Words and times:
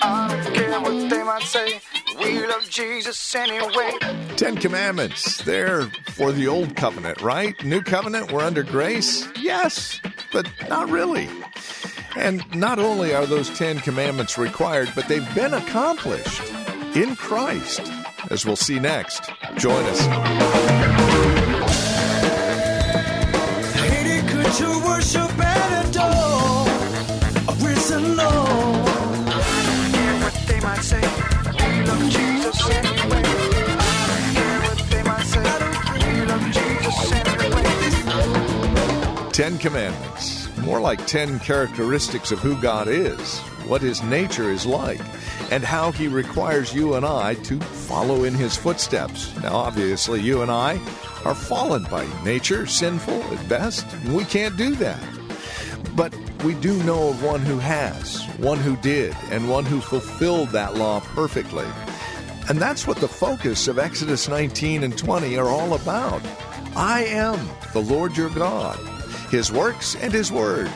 I 0.00 0.52
don't 0.54 0.82
what 0.82 1.10
they 1.10 1.22
might 1.22 1.42
say. 1.42 1.80
We 2.18 2.46
love 2.46 2.68
Jesus 2.68 3.34
anyway. 3.34 3.92
Ten 4.36 4.56
Commandments. 4.56 5.42
They're 5.42 5.82
for 6.08 6.32
the 6.32 6.48
old 6.48 6.76
covenant, 6.76 7.20
right? 7.20 7.62
New 7.64 7.82
covenant, 7.82 8.32
we're 8.32 8.42
under 8.42 8.62
grace? 8.62 9.28
Yes, 9.40 10.00
but 10.32 10.48
not 10.68 10.88
really. 10.88 11.28
And 12.16 12.44
not 12.54 12.78
only 12.78 13.14
are 13.14 13.26
those 13.26 13.50
Ten 13.56 13.78
Commandments 13.78 14.36
required, 14.38 14.92
but 14.94 15.08
they've 15.08 15.34
been 15.34 15.54
accomplished 15.54 16.42
in 16.94 17.16
Christ, 17.16 17.80
as 18.30 18.44
we'll 18.44 18.56
see 18.56 18.78
next. 18.78 19.30
Join 19.56 19.84
us. 19.84 20.91
Ten 39.42 39.58
Commandments. 39.58 40.56
More 40.58 40.80
like 40.80 41.04
ten 41.04 41.40
characteristics 41.40 42.30
of 42.30 42.38
who 42.38 42.54
God 42.62 42.86
is, 42.86 43.40
what 43.66 43.82
his 43.82 44.00
nature 44.00 44.52
is 44.52 44.64
like, 44.64 45.00
and 45.50 45.64
how 45.64 45.90
he 45.90 46.06
requires 46.06 46.72
you 46.72 46.94
and 46.94 47.04
I 47.04 47.34
to 47.34 47.58
follow 47.58 48.22
in 48.22 48.34
his 48.34 48.56
footsteps. 48.56 49.36
Now, 49.42 49.56
obviously, 49.56 50.20
you 50.20 50.42
and 50.42 50.50
I 50.52 50.74
are 51.24 51.34
fallen 51.34 51.82
by 51.90 52.06
nature, 52.22 52.68
sinful 52.68 53.20
at 53.20 53.48
best, 53.48 53.84
and 53.92 54.14
we 54.14 54.24
can't 54.26 54.56
do 54.56 54.76
that. 54.76 55.02
But 55.96 56.16
we 56.44 56.54
do 56.54 56.80
know 56.84 57.08
of 57.08 57.24
one 57.24 57.40
who 57.40 57.58
has, 57.58 58.24
one 58.38 58.58
who 58.58 58.76
did, 58.76 59.12
and 59.32 59.50
one 59.50 59.64
who 59.64 59.80
fulfilled 59.80 60.50
that 60.50 60.76
law 60.76 61.00
perfectly. 61.00 61.66
And 62.48 62.60
that's 62.60 62.86
what 62.86 62.98
the 62.98 63.08
focus 63.08 63.66
of 63.66 63.80
Exodus 63.80 64.28
19 64.28 64.84
and 64.84 64.96
20 64.96 65.36
are 65.36 65.48
all 65.48 65.74
about. 65.74 66.22
I 66.76 67.06
am 67.06 67.44
the 67.72 67.82
Lord 67.82 68.16
your 68.16 68.30
God, 68.30 68.78
his 69.32 69.50
works 69.50 69.96
and 69.96 70.12
his 70.12 70.30
word. 70.30 70.70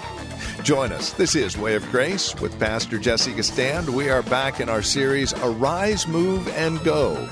Join 0.63 0.91
us. 0.91 1.13
This 1.13 1.37
is 1.37 1.59
Way 1.59 1.75
of 1.75 1.85
Grace 1.91 2.35
with 2.41 2.59
Pastor 2.59 2.99
Jesse 2.99 3.35
Gistand. 3.35 3.91
We 3.91 4.09
are 4.09 4.23
back 4.23 4.61
in 4.61 4.71
our 4.71 4.81
series 4.81 5.35
Arise, 5.35 6.09
Move, 6.09 6.49
and 6.57 6.83
Go. 6.83 7.29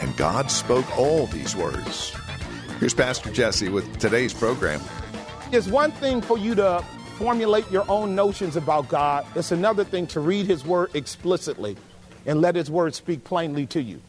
And 0.00 0.16
God 0.16 0.50
spoke 0.50 0.96
all 0.96 1.26
these 1.26 1.54
words. 1.54 2.14
Here's 2.80 2.94
Pastor 2.94 3.30
Jesse 3.30 3.68
with 3.68 3.98
today's 3.98 4.32
program. 4.32 4.80
It's 5.52 5.68
one 5.68 5.92
thing 5.92 6.22
for 6.22 6.38
you 6.38 6.54
to 6.54 6.82
formulate 7.18 7.70
your 7.70 7.84
own 7.90 8.14
notions 8.14 8.56
about 8.56 8.88
God, 8.88 9.26
it's 9.34 9.52
another 9.52 9.84
thing 9.84 10.06
to 10.08 10.20
read 10.20 10.46
His 10.46 10.64
Word 10.64 10.92
explicitly 10.94 11.76
and 12.24 12.40
let 12.40 12.56
His 12.56 12.70
Word 12.70 12.94
speak 12.94 13.22
plainly 13.22 13.66
to 13.66 13.82
you. 13.82 14.00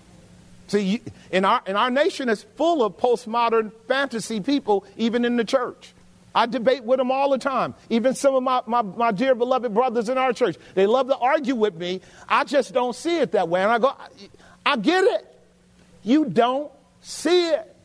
See, 0.68 1.02
in 1.32 1.44
our, 1.44 1.62
in 1.68 1.76
our 1.76 1.92
nation 1.92 2.30
is 2.30 2.44
full 2.56 2.82
of 2.82 2.96
postmodern 2.96 3.74
fantasy 3.90 4.40
people, 4.40 4.86
even 4.96 5.26
in 5.26 5.36
the 5.36 5.44
church. 5.44 5.92
I 6.36 6.46
debate 6.46 6.84
with 6.84 7.00
them 7.00 7.12
all 7.12 7.30
the 7.30 7.38
time. 7.38 7.74
Even 7.90 8.14
some 8.14 8.36
of 8.36 8.44
my, 8.44 8.62
my, 8.68 8.82
my 8.82 9.12
dear 9.14 9.34
beloved 9.34 9.74
brothers 9.74 10.10
in 10.10 10.18
our 10.18 10.34
church. 10.34 10.58
They 10.74 10.86
love 10.86 11.08
to 11.08 11.18
argue 11.18 11.56
with 11.56 11.76
me. 11.76 12.02
I 12.28 12.44
just 12.44 12.74
don't 12.74 12.94
see 12.94 13.20
it 13.20 13.32
that 13.32 13.48
way. 13.48 13.64
And 13.64 13.72
I 13.72 13.80
go, 13.80 13.88
I, 13.88 14.08
I 14.66 14.76
get 14.76 15.06
it. 15.06 15.26
You 16.04 16.26
don't 16.26 16.70
see 17.02 17.48
it. 17.48 17.76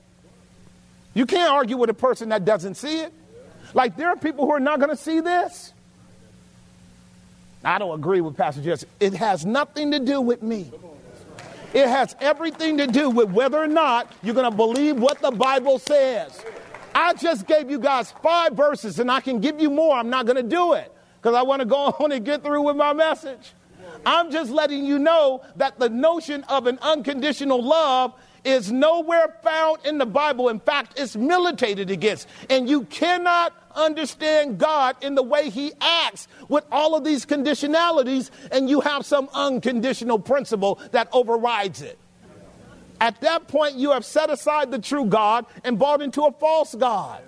You 1.14 1.26
can't 1.26 1.50
argue 1.50 1.76
with 1.76 1.90
a 1.90 1.94
person 1.94 2.30
that 2.30 2.44
doesn't 2.44 2.74
see 2.74 3.00
it. 3.00 3.12
Like 3.72 3.96
there 3.96 4.08
are 4.08 4.16
people 4.16 4.46
who 4.46 4.52
are 4.52 4.60
not 4.60 4.80
going 4.80 4.90
to 4.90 4.96
see 4.96 5.20
this. 5.20 5.72
I 7.64 7.78
don't 7.78 7.94
agree 7.94 8.20
with 8.20 8.36
Pastor 8.36 8.62
Jesse. 8.62 8.86
It 8.98 9.14
has 9.14 9.46
nothing 9.46 9.92
to 9.92 10.00
do 10.00 10.20
with 10.20 10.42
me. 10.42 10.72
It 11.72 11.86
has 11.86 12.16
everything 12.20 12.78
to 12.78 12.88
do 12.88 13.10
with 13.10 13.30
whether 13.30 13.58
or 13.58 13.68
not 13.68 14.12
you're 14.24 14.34
going 14.34 14.50
to 14.50 14.56
believe 14.56 14.98
what 14.98 15.20
the 15.20 15.30
Bible 15.30 15.78
says. 15.78 16.44
I 17.00 17.14
just 17.14 17.46
gave 17.46 17.70
you 17.70 17.78
guys 17.78 18.12
five 18.22 18.52
verses 18.52 18.98
and 18.98 19.10
I 19.10 19.22
can 19.22 19.40
give 19.40 19.58
you 19.58 19.70
more. 19.70 19.96
I'm 19.96 20.10
not 20.10 20.26
going 20.26 20.36
to 20.36 20.42
do 20.42 20.74
it 20.74 20.92
because 21.16 21.34
I 21.34 21.40
want 21.40 21.60
to 21.60 21.66
go 21.66 21.76
on 21.98 22.12
and 22.12 22.22
get 22.22 22.44
through 22.44 22.60
with 22.60 22.76
my 22.76 22.92
message. 22.92 23.54
I'm 24.04 24.30
just 24.30 24.50
letting 24.50 24.84
you 24.84 24.98
know 24.98 25.42
that 25.56 25.78
the 25.78 25.88
notion 25.88 26.44
of 26.44 26.66
an 26.66 26.78
unconditional 26.82 27.62
love 27.62 28.12
is 28.44 28.70
nowhere 28.70 29.34
found 29.42 29.78
in 29.86 29.96
the 29.96 30.04
Bible. 30.04 30.50
In 30.50 30.60
fact, 30.60 31.00
it's 31.00 31.16
militated 31.16 31.90
against. 31.90 32.28
And 32.50 32.68
you 32.68 32.82
cannot 32.84 33.54
understand 33.74 34.58
God 34.58 34.96
in 35.02 35.14
the 35.14 35.22
way 35.22 35.48
He 35.48 35.72
acts 35.80 36.28
with 36.48 36.64
all 36.70 36.94
of 36.94 37.02
these 37.02 37.24
conditionalities, 37.24 38.30
and 38.52 38.68
you 38.68 38.80
have 38.80 39.06
some 39.06 39.30
unconditional 39.32 40.18
principle 40.18 40.78
that 40.92 41.08
overrides 41.12 41.80
it. 41.80 41.98
At 43.00 43.20
that 43.22 43.48
point, 43.48 43.76
you 43.76 43.90
have 43.92 44.04
set 44.04 44.30
aside 44.30 44.70
the 44.70 44.78
true 44.78 45.06
God 45.06 45.46
and 45.64 45.78
bought 45.78 46.02
into 46.02 46.22
a 46.22 46.32
false 46.32 46.74
God. 46.74 47.22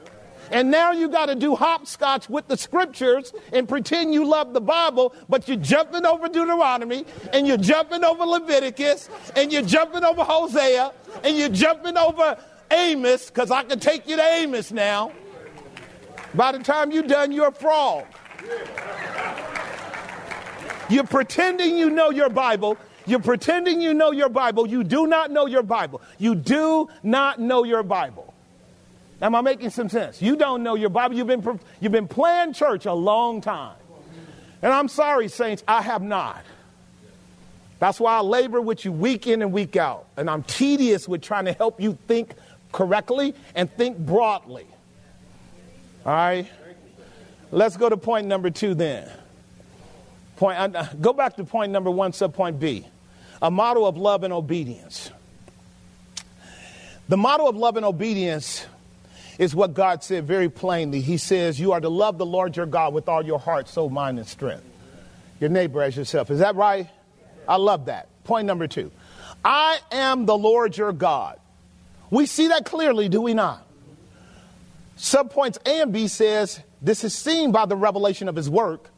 And 0.51 0.71
now 0.71 0.93
you 0.93 1.09
got 1.09 1.27
to 1.27 1.35
do 1.35 1.57
hopscotch 1.57 2.29
with 2.29 2.47
the 2.47 2.59
scriptures 2.59 3.33
and 3.55 3.67
pretend 3.67 4.13
you 4.13 4.27
love 4.27 4.53
the 4.53 4.61
Bible, 4.61 5.15
but 5.29 5.49
you're 5.49 5.57
jumping 5.57 6.05
over 6.05 6.29
Deuteronomy 6.29 7.07
and 7.33 7.47
you're 7.47 7.57
jumping 7.57 8.05
over 8.05 8.25
Leviticus 8.25 9.09
and 9.35 9.51
you're 9.51 9.63
jumping 9.63 10.05
over 10.05 10.23
Hosea 10.23 10.93
and 11.25 11.39
you're 11.39 11.49
jumping 11.49 11.97
over 11.97 12.37
Amos, 12.71 13.27
because 13.27 13.51
I 13.51 13.65
can 13.65 13.79
take 13.79 14.07
you 14.07 14.17
to 14.17 14.23
Amos 14.23 14.73
now. 14.73 15.13
By 16.35 16.53
the 16.53 16.59
time 16.59 16.91
you're 16.91 17.03
done, 17.03 17.33
you're 17.33 17.49
a 17.49 17.53
frog. 17.53 18.05
You're 20.89 21.05
pretending 21.05 21.77
you 21.77 21.89
know 21.89 22.11
your 22.11 22.29
Bible. 22.29 22.77
You're 23.07 23.21
pretending 23.21 23.81
you 23.81 23.95
know 23.95 24.13
your 24.13 24.29
Bible. 24.29 24.67
You 24.67 24.85
do 24.85 25.07
not 25.07 25.31
know 25.31 25.47
your 25.47 25.63
Bible. 25.63 26.03
You 26.19 26.35
do 26.35 26.89
not 27.03 27.41
know 27.41 27.65
your 27.65 27.83
Bible. 27.83 28.33
Am 29.21 29.35
I 29.35 29.41
making 29.41 29.71
some 29.71 29.89
sense? 29.89 30.21
You 30.21 30.37
don't 30.37 30.63
know 30.63 30.75
your 30.75 30.91
Bible. 30.91 31.17
You've 31.17 31.27
been, 31.27 31.61
you've 31.81 31.93
been 31.93 32.09
playing 32.09 32.55
church 32.55 32.87
a 32.87 32.93
long 32.93 33.41
time. 33.41 33.77
And 34.63 34.73
I'm 34.73 34.89
sorry, 34.89 35.29
saints, 35.29 35.63
I 35.67 35.83
have 35.83 36.03
not. 36.03 36.45
That's 37.79 37.99
why 37.99 38.17
I 38.17 38.21
labor 38.21 38.61
with 38.61 38.85
you 38.85 38.93
week 38.93 39.27
in 39.27 39.43
and 39.43 39.53
week 39.53 39.77
out. 39.77 40.07
And 40.17 40.31
I'm 40.31 40.45
tedious 40.45 41.09
with 41.09 41.23
trying 41.23 41.47
to 41.47 41.53
help 41.53 41.81
you 41.81 41.99
think 42.07 42.35
correctly 42.71 43.35
and 43.57 43.71
think 43.73 43.99
broadly. 43.99 44.67
All 46.07 46.13
right? 46.13 46.47
Let's 47.51 47.77
go 47.77 47.89
to 47.89 47.97
point 47.97 48.29
number 48.29 48.51
two 48.51 48.75
then. 48.75 49.11
Point, 50.37 50.77
uh, 50.77 50.87
go 51.01 51.13
back 51.13 51.37
to 51.37 51.45
point 51.45 51.71
number 51.73 51.91
one, 51.91 52.13
subpoint 52.13 52.59
B 52.59 52.87
a 53.43 53.51
model 53.51 53.85
of 53.87 53.97
love 53.97 54.23
and 54.23 54.33
obedience. 54.33 55.11
The 57.09 57.17
model 57.17 57.49
of 57.49 57.57
love 57.57 57.77
and 57.77 57.85
obedience 57.85 58.65
is 59.37 59.55
what 59.55 59.75
God 59.75 60.05
said 60.05 60.25
very 60.25 60.49
plainly. 60.49 61.01
He 61.01 61.17
says, 61.17 61.59
You 61.59 61.73
are 61.73 61.81
to 61.81 61.89
love 61.89 62.17
the 62.17 62.25
Lord 62.25 62.57
your 62.57 62.67
God 62.67 62.95
with 62.95 63.09
all 63.09 63.27
your 63.27 63.41
heart, 63.41 63.69
soul, 63.69 63.91
mind, 63.91 64.19
and 64.19 64.29
strength. 64.29 64.65
Your 65.41 65.51
neighbor 65.51 65.83
as 65.83 65.97
yourself. 65.97 66.31
Is 66.31 66.39
that 66.39 66.55
right? 66.55 66.89
I 67.49 67.57
love 67.57 67.87
that. 67.87 68.09
Point 68.23 68.47
number 68.47 68.69
two 68.69 68.93
I 69.45 69.81
am 69.91 70.25
the 70.25 70.39
Lord 70.39 70.77
your 70.77 70.93
God. 70.93 71.41
We 72.11 72.27
see 72.27 72.49
that 72.49 72.65
clearly, 72.65 73.09
do 73.09 73.21
we 73.21 73.35
not? 73.35 73.67
Subpoints 74.97 75.59
A 75.67 75.83
and 75.83 75.93
B 75.93 76.07
says 76.07 76.61
this 76.81 77.03
is 77.03 77.13
seen 77.15 77.51
by 77.51 77.67
the 77.67 77.75
revelation 77.75 78.29
of 78.29 78.37
his 78.37 78.49
work, 78.49 78.91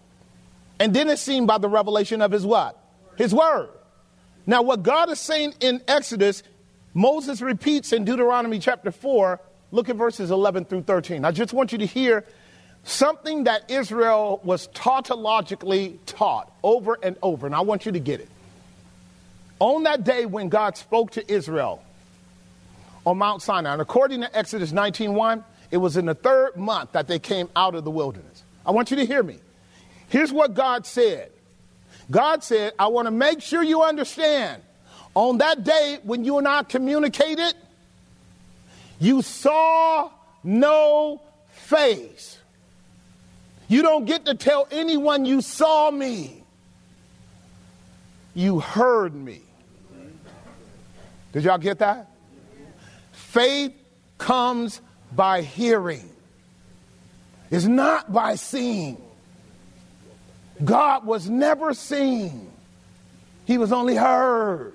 and 0.79 0.93
then 0.93 1.09
it's 1.09 1.23
seen 1.23 1.47
by 1.47 1.57
the 1.57 1.69
revelation 1.69 2.21
of 2.21 2.31
his 2.31 2.45
what? 2.45 2.79
His 3.17 3.33
word. 3.33 3.71
Now, 4.47 4.63
what 4.63 4.83
God 4.83 5.11
is 5.11 5.21
saying 5.21 5.55
in 5.61 5.81
Exodus, 5.89 6.43
Moses 6.93 7.41
repeats 7.41 7.93
in 7.93 8.05
Deuteronomy 8.05 8.59
chapter 8.59 8.91
4. 8.91 9.41
Look 9.73 9.89
at 9.89 9.97
verses 9.97 10.31
11 10.31 10.67
through 10.67 10.83
13. 10.83 11.25
I 11.25 11.33
just 11.33 11.53
want 11.53 11.73
you 11.73 11.79
to 11.79 11.87
hear 11.87 12.25
something 12.85 13.45
that 13.45 13.71
Israel 13.71 14.41
was 14.45 14.69
tautologically 14.69 15.99
taught 16.07 16.53
over 16.63 16.99
and 17.03 17.17
over, 17.23 17.47
and 17.47 17.55
I 17.55 17.61
want 17.61 17.87
you 17.87 17.93
to 17.93 17.99
get 17.99 18.21
it. 18.21 18.29
On 19.59 19.85
that 19.85 20.05
day 20.05 20.27
when 20.27 20.49
God 20.51 20.77
spoke 20.77 21.13
to 21.13 21.33
Israel 21.33 21.83
on 23.07 23.19
Mount 23.19 23.41
Sinai, 23.43 23.73
and 23.73 23.83
according 23.83 24.21
to 24.21 24.37
Exodus 24.37 24.73
19:1, 24.73 25.43
it 25.71 25.79
was 25.79 25.97
in 25.97 26.05
the 26.07 26.15
third 26.15 26.57
month 26.57 26.93
that 26.93 27.09
they 27.09 27.19
came 27.19 27.49
out 27.57 27.75
of 27.75 27.85
the 27.85 27.91
wilderness. 27.91 28.43
I 28.67 28.71
want 28.71 28.91
you 28.91 28.97
to 28.99 29.07
hear 29.07 29.23
me. 29.23 29.39
Here's 30.09 30.33
what 30.33 30.55
God 30.55 30.87
said. 30.87 31.33
God 32.11 32.45
said, 32.45 32.73
I 32.79 32.89
want 32.89 33.07
to 33.07 33.11
make 33.11 33.41
sure 33.41 33.63
you 33.63 33.83
understand. 33.83 34.63
On 35.15 35.39
that 35.39 35.65
day 35.65 35.99
when 36.03 36.25
you 36.25 36.39
and 36.39 36.47
I 36.47 36.63
communicated, 36.63 37.55
you 38.99 39.23
saw 39.23 40.11
no 40.43 41.21
face. 41.51 42.39
You 43.69 43.83
don't 43.83 44.05
get 44.05 44.27
to 44.27 44.35
tell 44.35 44.69
anyone 44.71 45.25
you 45.25 45.41
saw 45.41 45.91
me. 45.91 46.43
You 48.35 48.61
heard 48.61 49.15
me. 49.15 49.41
Did 51.33 51.45
y'all 51.45 51.59
get 51.59 51.79
that? 51.79 52.11
Faith 53.13 53.73
comes 54.19 54.81
by 55.13 55.43
hearing. 55.43 56.09
It's 57.51 57.65
not 57.65 58.13
by 58.13 58.37
seeing. 58.37 59.01
God 60.63 61.05
was 61.05 61.29
never 61.29 61.75
seen. 61.75 62.51
He 63.47 63.59
was 63.59 63.73
only 63.73 63.97
heard. 63.97 64.73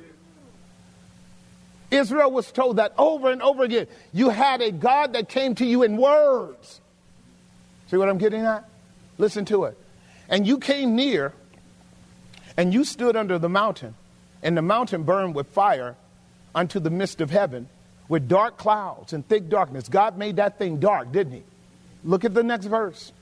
Israel 1.92 2.32
was 2.32 2.52
told 2.52 2.78
that 2.78 2.94
over 2.98 3.32
and 3.32 3.42
over 3.42 3.64
again. 3.64 3.88
You 4.14 4.30
had 4.30 4.62
a 4.62 4.72
God 4.72 5.14
that 5.14 5.30
came 5.30 5.56
to 5.56 5.66
you 5.66 5.84
in 5.84 5.98
words. 5.98 6.82
See 7.88 7.98
what 7.98 8.10
I'm 8.10 8.20
getting 8.20 8.46
at? 8.46 8.70
Listen 9.18 9.46
to 9.46 9.66
it. 9.66 9.78
And 10.28 10.46
you 10.46 10.60
came 10.60 10.96
near 10.96 11.34
and 12.58 12.74
you 12.74 12.84
stood 12.84 13.16
under 13.16 13.40
the 13.40 13.50
mountain, 13.50 13.96
and 14.44 14.58
the 14.58 14.62
mountain 14.62 15.04
burned 15.04 15.34
with 15.34 15.48
fire 15.48 15.96
unto 16.54 16.80
the 16.80 16.90
midst 16.90 17.22
of 17.22 17.30
heaven 17.30 17.70
with 18.10 18.28
dark 18.28 18.58
clouds 18.58 19.14
and 19.14 19.26
thick 19.26 19.50
darkness. 19.50 19.88
God 19.88 20.18
made 20.18 20.36
that 20.36 20.58
thing 20.60 20.80
dark, 20.80 21.12
didn't 21.12 21.34
he? 21.34 21.44
Look 22.04 22.26
at 22.26 22.34
the 22.34 22.44
next 22.44 22.66
verse. 22.66 23.14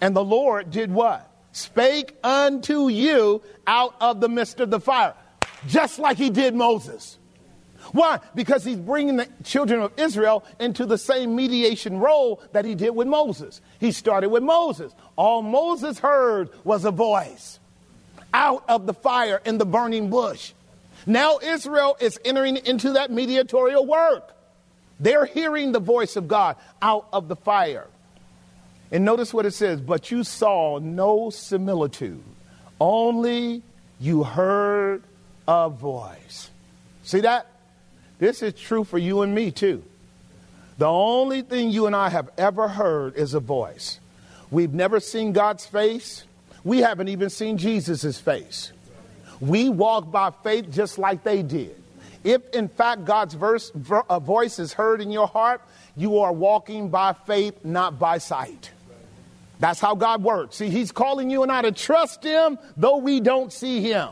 And 0.00 0.14
the 0.14 0.24
Lord 0.24 0.70
did 0.70 0.92
what? 0.92 1.28
Spake 1.52 2.16
unto 2.24 2.88
you 2.88 3.42
out 3.66 3.94
of 4.00 4.20
the 4.20 4.28
midst 4.28 4.60
of 4.60 4.70
the 4.70 4.80
fire, 4.80 5.14
just 5.68 5.98
like 5.98 6.16
he 6.16 6.30
did 6.30 6.54
Moses. 6.54 7.18
Why? 7.92 8.20
Because 8.34 8.64
he's 8.64 8.76
bringing 8.76 9.16
the 9.16 9.28
children 9.44 9.82
of 9.82 9.92
Israel 9.96 10.44
into 10.60 10.86
the 10.86 10.96
same 10.96 11.34
mediation 11.34 11.98
role 11.98 12.40
that 12.52 12.64
he 12.64 12.74
did 12.74 12.90
with 12.90 13.08
Moses. 13.08 13.60
He 13.80 13.92
started 13.92 14.28
with 14.30 14.42
Moses. 14.42 14.94
All 15.16 15.42
Moses 15.42 15.98
heard 15.98 16.50
was 16.64 16.84
a 16.84 16.90
voice 16.90 17.58
out 18.32 18.64
of 18.68 18.86
the 18.86 18.94
fire 18.94 19.42
in 19.44 19.58
the 19.58 19.66
burning 19.66 20.10
bush. 20.10 20.52
Now 21.06 21.38
Israel 21.42 21.96
is 22.00 22.18
entering 22.24 22.56
into 22.56 22.92
that 22.92 23.10
mediatorial 23.10 23.84
work. 23.84 24.34
They're 25.00 25.26
hearing 25.26 25.72
the 25.72 25.80
voice 25.80 26.16
of 26.16 26.28
God 26.28 26.56
out 26.80 27.08
of 27.12 27.28
the 27.28 27.36
fire. 27.36 27.88
And 28.92 29.06
notice 29.06 29.32
what 29.32 29.46
it 29.46 29.52
says, 29.52 29.80
but 29.80 30.10
you 30.10 30.22
saw 30.22 30.78
no 30.78 31.30
similitude, 31.30 32.22
only 32.78 33.62
you 33.98 34.22
heard 34.22 35.02
a 35.48 35.70
voice. 35.70 36.50
See 37.02 37.20
that? 37.20 37.46
This 38.18 38.42
is 38.42 38.52
true 38.52 38.84
for 38.84 38.98
you 38.98 39.22
and 39.22 39.34
me 39.34 39.50
too. 39.50 39.82
The 40.76 40.86
only 40.86 41.42
thing 41.42 41.70
you 41.70 41.86
and 41.86 41.96
I 41.96 42.10
have 42.10 42.30
ever 42.36 42.68
heard 42.68 43.16
is 43.16 43.34
a 43.34 43.40
voice. 43.40 43.98
We've 44.50 44.74
never 44.74 45.00
seen 45.00 45.32
God's 45.32 45.64
face. 45.64 46.24
We 46.62 46.78
haven't 46.78 47.08
even 47.08 47.30
seen 47.30 47.56
Jesus' 47.56 48.20
face. 48.20 48.72
We 49.40 49.70
walk 49.70 50.12
by 50.12 50.32
faith 50.44 50.70
just 50.70 50.98
like 50.98 51.24
they 51.24 51.42
did. 51.42 51.76
If 52.24 52.48
in 52.50 52.68
fact 52.68 53.04
God's 53.04 53.34
verse, 53.34 53.72
voice 53.74 54.58
is 54.58 54.72
heard 54.74 55.00
in 55.00 55.10
your 55.10 55.26
heart, 55.26 55.62
you 55.96 56.18
are 56.18 56.32
walking 56.32 56.90
by 56.90 57.14
faith, 57.14 57.64
not 57.64 57.98
by 57.98 58.18
sight. 58.18 58.70
That's 59.62 59.78
how 59.78 59.94
God 59.94 60.24
works. 60.24 60.56
See, 60.56 60.70
He's 60.70 60.90
calling 60.90 61.30
you 61.30 61.44
and 61.44 61.52
I 61.52 61.62
to 61.62 61.70
trust 61.70 62.24
Him, 62.24 62.58
though 62.76 62.96
we 62.96 63.20
don't 63.20 63.52
see 63.52 63.80
Him. 63.80 64.08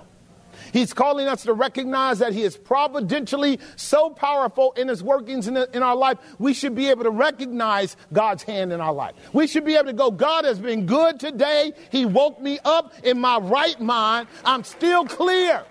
He's 0.73 0.93
calling 0.93 1.26
us 1.26 1.43
to 1.43 1.55
recognize 1.55 2.20
that 2.20 2.32
He 2.32 2.43
is 2.43 2.56
providentially 2.56 3.58
so 3.75 4.11
powerful 4.11 4.70
in 4.76 4.87
His 4.87 5.02
workings 5.02 5.49
in, 5.49 5.56
in, 5.56 5.82
our 5.82 5.97
life, 5.97 6.19
we 6.38 6.55
should 6.55 6.76
be 6.76 6.87
able 6.88 7.02
to 7.02 7.11
recognize 7.11 7.97
God's 8.12 8.44
hand 8.44 8.73
in 8.73 8.81
our 8.81 8.93
life. 8.93 9.17
We 9.32 9.49
should 9.49 9.64
be 9.64 9.75
able 9.75 9.87
to 9.87 9.93
go, 9.93 10.12
God 10.12 10.44
has 10.44 10.61
been 10.61 10.87
good 10.87 11.19
today. 11.19 11.73
He 11.91 12.06
woke 12.06 12.41
me 12.41 12.61
up 12.64 12.94
in 13.02 13.19
my 13.19 13.38
right 13.38 13.81
mind. 13.81 14.29
I'm 14.44 14.62
still 14.62 15.05
clear. 15.05 15.64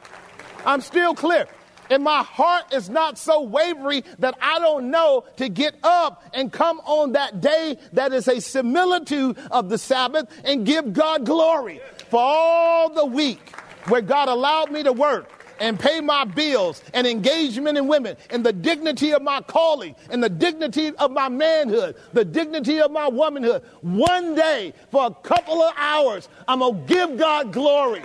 I'm 0.66 0.82
still 0.82 1.16
clear. 1.16 1.48
And 1.90 2.04
my 2.04 2.24
heart 2.24 2.74
is 2.74 2.90
not 2.90 3.18
so 3.18 3.42
wavery 3.42 4.04
that 4.20 4.38
I 4.42 4.60
don't 4.60 4.92
know 4.92 5.26
to 5.38 5.50
get 5.50 5.76
up 5.84 6.24
and 6.34 6.52
come 6.52 6.80
on 6.86 7.14
that 7.14 7.42
day 7.42 7.78
that 7.94 8.14
is 8.14 8.28
a 8.28 8.40
similitude 8.40 9.38
of 9.52 9.70
the 9.70 9.78
Sabbath 9.78 10.28
and 10.46 10.66
give 10.66 10.94
God 10.94 11.26
glory 11.26 11.82
for 12.10 12.20
all 12.22 12.90
the 12.90 13.06
week 13.06 13.56
where 13.88 14.02
God 14.02 14.28
allowed 14.28 14.72
me 14.72 14.84
to 14.84 14.94
work 14.94 15.32
and 15.60 15.80
pay 15.80 16.00
my 16.02 16.24
bills 16.24 16.82
and 16.94 17.06
engage 17.06 17.60
men 17.60 17.78
and 17.78 17.88
women 17.90 18.16
in 18.32 18.44
the 18.44 18.54
dignity 18.54 19.12
of 19.14 19.22
my 19.22 19.42
calling 19.42 19.96
and 20.10 20.24
the 20.24 20.30
dignity 20.30 20.96
of 20.96 21.12
my 21.12 21.30
manhood, 21.30 21.96
the 22.14 22.26
dignity 22.26 22.82
of 22.82 22.92
my 22.92 23.08
womanhood. 23.08 23.64
One 23.82 24.36
day, 24.36 24.74
for 24.92 25.08
a 25.08 25.12
couple 25.12 25.62
of 25.62 25.74
hours, 25.78 26.30
I'm 26.48 26.60
going 26.60 26.88
to 26.88 26.94
give 26.94 27.18
God 27.18 27.52
glory 27.52 28.04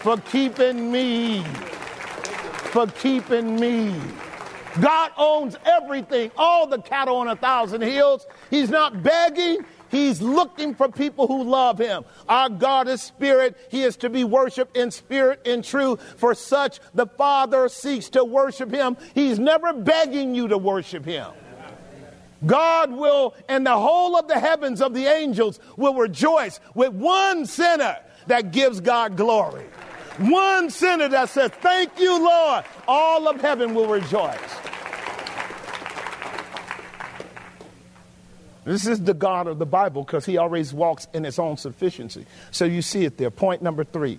for 0.00 0.16
keeping 0.18 0.92
me. 0.92 1.44
For 2.74 2.88
keeping 2.88 3.54
me. 3.60 3.94
God 4.80 5.12
owns 5.16 5.56
everything, 5.64 6.32
all 6.36 6.66
the 6.66 6.82
cattle 6.82 7.18
on 7.18 7.28
a 7.28 7.36
thousand 7.36 7.82
hills. 7.82 8.26
He's 8.50 8.68
not 8.68 9.00
begging, 9.00 9.64
He's 9.92 10.20
looking 10.20 10.74
for 10.74 10.88
people 10.88 11.28
who 11.28 11.44
love 11.44 11.78
him. 11.78 12.04
Our 12.28 12.48
God 12.48 12.88
is 12.88 13.00
spirit. 13.00 13.56
He 13.70 13.84
is 13.84 13.96
to 13.98 14.10
be 14.10 14.24
worshiped 14.24 14.76
in 14.76 14.90
spirit 14.90 15.46
and 15.46 15.62
truth. 15.62 16.02
For 16.16 16.34
such 16.34 16.80
the 16.94 17.06
Father 17.06 17.68
seeks 17.68 18.08
to 18.08 18.24
worship 18.24 18.72
him. 18.72 18.96
He's 19.14 19.38
never 19.38 19.72
begging 19.72 20.34
you 20.34 20.48
to 20.48 20.58
worship 20.58 21.04
him. 21.04 21.28
God 22.44 22.90
will, 22.90 23.36
and 23.48 23.64
the 23.64 23.78
whole 23.78 24.16
of 24.16 24.26
the 24.26 24.40
heavens 24.40 24.82
of 24.82 24.94
the 24.94 25.06
angels 25.06 25.60
will 25.76 25.94
rejoice 25.94 26.58
with 26.74 26.92
one 26.92 27.46
sinner 27.46 27.98
that 28.26 28.50
gives 28.50 28.80
God 28.80 29.16
glory. 29.16 29.66
One 30.18 30.70
sinner 30.70 31.08
that 31.08 31.28
says, 31.28 31.50
Thank 31.60 31.98
you, 31.98 32.24
Lord. 32.24 32.64
All 32.86 33.28
of 33.28 33.40
heaven 33.40 33.74
will 33.74 33.88
rejoice. 33.88 34.38
This 38.64 38.86
is 38.86 39.02
the 39.02 39.14
God 39.14 39.46
of 39.46 39.58
the 39.58 39.66
Bible 39.66 40.04
because 40.04 40.24
he 40.24 40.38
always 40.38 40.72
walks 40.72 41.06
in 41.12 41.24
his 41.24 41.38
own 41.38 41.56
sufficiency. 41.56 42.24
So 42.50 42.64
you 42.64 42.80
see 42.80 43.04
it 43.04 43.18
there. 43.18 43.30
Point 43.30 43.60
number 43.60 43.84
three. 43.84 44.18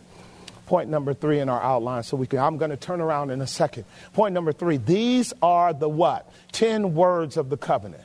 Point 0.68 0.90
number 0.90 1.14
three 1.14 1.40
in 1.40 1.50
our 1.50 1.62
outline. 1.62 2.04
So 2.04 2.18
we 2.18 2.28
can, 2.28 2.40
I'm 2.40 2.58
going 2.58 2.72
to 2.72 2.78
turn 2.78 3.02
around 3.02 3.32
in 3.32 3.42
a 3.42 3.48
second. 3.48 3.86
Point 4.14 4.34
number 4.34 4.52
three. 4.52 4.78
These 4.78 5.34
are 5.42 5.74
the 5.74 5.90
what? 5.90 6.32
Ten 6.52 6.94
words 6.94 7.38
of 7.38 7.50
the 7.50 7.58
covenant. 7.58 8.04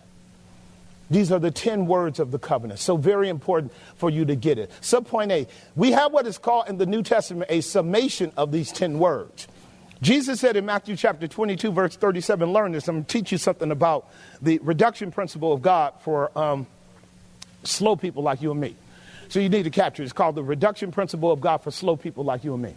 These 1.11 1.33
are 1.33 1.41
the 1.41 1.51
10 1.51 1.87
words 1.87 2.21
of 2.21 2.31
the 2.31 2.39
covenant. 2.39 2.79
So, 2.79 2.97
very 2.97 3.29
important 3.29 3.73
for 3.97 4.11
you 4.11 4.25
to 4.27 4.37
get 4.37 4.59
it. 4.59 4.71
Subpoint 4.81 5.33
A, 5.33 5.47
we 5.75 5.91
have 5.91 6.13
what 6.13 6.27
is 6.27 6.39
called 6.39 6.69
in 6.69 6.79
the 6.79 6.87
New 6.87 7.03
Testament 7.03 7.51
a 7.51 7.61
summation 7.61 8.33
of 8.37 8.53
these 8.53 8.71
10 8.71 8.99
words. 8.99 9.49
Jesus 10.03 10.41
said 10.41 10.57
in 10.57 10.65
Matthew 10.65 10.97
chapter 10.97 11.29
22, 11.29 11.73
verse 11.73 11.97
37, 11.97 12.53
learn 12.53 12.73
this. 12.73 12.89
I'm 12.89 12.97
going 12.97 13.05
to 13.05 13.13
teach 13.13 13.33
you 13.33 13.39
something 13.39 13.71
about 13.71 14.09
the 14.41 14.59
reduction 14.61 15.11
principle 15.11 15.53
of 15.53 15.61
God 15.61 15.93
for 16.01 16.37
um, 16.39 16.67
slow 17.65 17.97
people 17.97 18.23
like 18.23 18.41
you 18.41 18.51
and 18.51 18.61
me. 18.61 18.77
So 19.29 19.41
you 19.41 19.49
need 19.49 19.65
to 19.65 19.71
capture 19.71 20.03
it. 20.03 20.07
It's 20.07 20.13
called 20.13 20.37
the 20.37 20.43
reduction 20.43 20.91
principle 20.91 21.31
of 21.31 21.41
God 21.41 21.59
for 21.59 21.71
slow 21.71 21.97
people 21.97 22.25
like 22.25 22.45
you 22.45 22.55
and 22.55 22.63
me. 22.63 22.75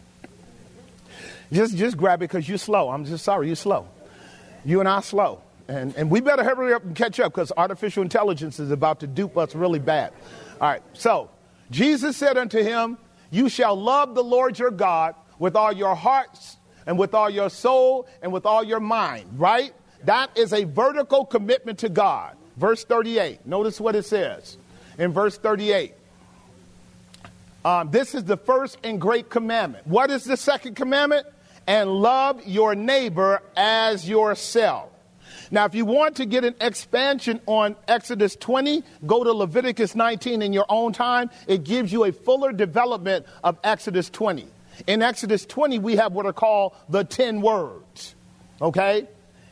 Just, 1.51 1.77
just 1.77 1.95
grab 1.95 2.21
it 2.21 2.29
because 2.29 2.49
you're 2.49 2.57
slow. 2.57 2.89
I'm 2.89 3.05
just 3.05 3.23
sorry, 3.23 3.47
you're 3.47 3.55
slow. 3.55 3.87
You 4.65 4.79
and 4.79 4.89
I 4.89 4.99
slow. 5.01 5.41
And, 5.67 5.96
and 5.96 6.10
we 6.10 6.20
better 6.22 6.43
hurry 6.43 6.74
up 6.74 6.84
and 6.84 6.96
catch 6.96 7.20
up 7.20 7.34
because 7.34 7.51
artificial 7.55 8.03
intelligence 8.03 8.60
is 8.60 8.72
about 8.72 9.00
to 9.00 9.08
dupe 9.08 9.38
us 9.38 9.55
really 9.55 9.79
bad. 9.79 10.12
All 10.60 10.70
right, 10.70 10.84
so 10.93 11.29
Jesus 11.72 12.17
said 12.17 12.38
unto 12.38 12.62
him, 12.62 12.98
You 13.32 13.50
shall 13.50 13.75
love 13.75 14.15
the 14.15 14.24
Lord 14.24 14.60
your 14.60 14.72
God 14.72 15.15
with 15.39 15.55
all 15.55 15.72
your 15.72 15.96
hearts 15.96 16.58
and 16.86 17.00
with 17.00 17.13
all 17.13 17.29
your 17.29 17.50
soul 17.50 18.08
and 18.22 18.32
with 18.32 18.46
all 18.46 18.63
your 18.63 18.79
mind, 18.79 19.39
right? 19.39 19.74
That 20.03 20.38
is 20.38 20.53
a 20.53 20.65
vertical 20.65 21.25
commitment 21.25 21.79
to 21.79 21.89
God. 21.89 22.36
Verse 22.58 22.84
38. 22.84 23.46
Notice 23.46 23.79
what 23.79 23.96
it 23.96 24.03
says 24.03 24.58
in 24.98 25.12
verse 25.12 25.38
38. 25.38 25.93
Um, 27.65 27.89
this 27.91 28.13
is 28.13 28.25
the 28.25 28.38
first 28.38 28.77
and 28.84 29.00
great 29.00 29.29
commandment. 29.29 29.88
What 29.88 30.12
is 30.12 30.25
the 30.25 30.38
second 30.38 30.75
commandment? 30.75 31.25
And 31.65 31.89
love 31.89 32.46
your 32.46 32.75
neighbor 32.75 33.41
as 33.55 34.08
yourself. 34.08 34.89
Now, 35.53 35.65
if 35.65 35.75
you 35.75 35.86
want 35.86 36.15
to 36.15 36.25
get 36.25 36.43
an 36.45 36.55
expansion 36.60 37.39
on 37.45 37.75
Exodus 37.88 38.36
20, 38.36 38.81
go 39.05 39.24
to 39.24 39.31
Leviticus 39.31 39.93
19 39.93 40.41
in 40.41 40.51
your 40.51 40.65
own 40.67 40.93
time. 40.93 41.29
It 41.45 41.63
gives 41.63 41.93
you 41.93 42.05
a 42.05 42.12
fuller 42.12 42.51
development 42.51 43.27
of 43.43 43.60
Exodus 43.63 44.10
20. 44.10 44.48
In 44.88 45.03
Exodus 45.03 45.45
20, 45.45 45.77
we 45.77 45.98
have 45.98 46.13
what 46.13 46.25
are 46.25 46.33
called 46.33 46.74
the 46.89 47.03
10 47.03 47.41
words. 47.41 48.15
Okay? 48.63 49.07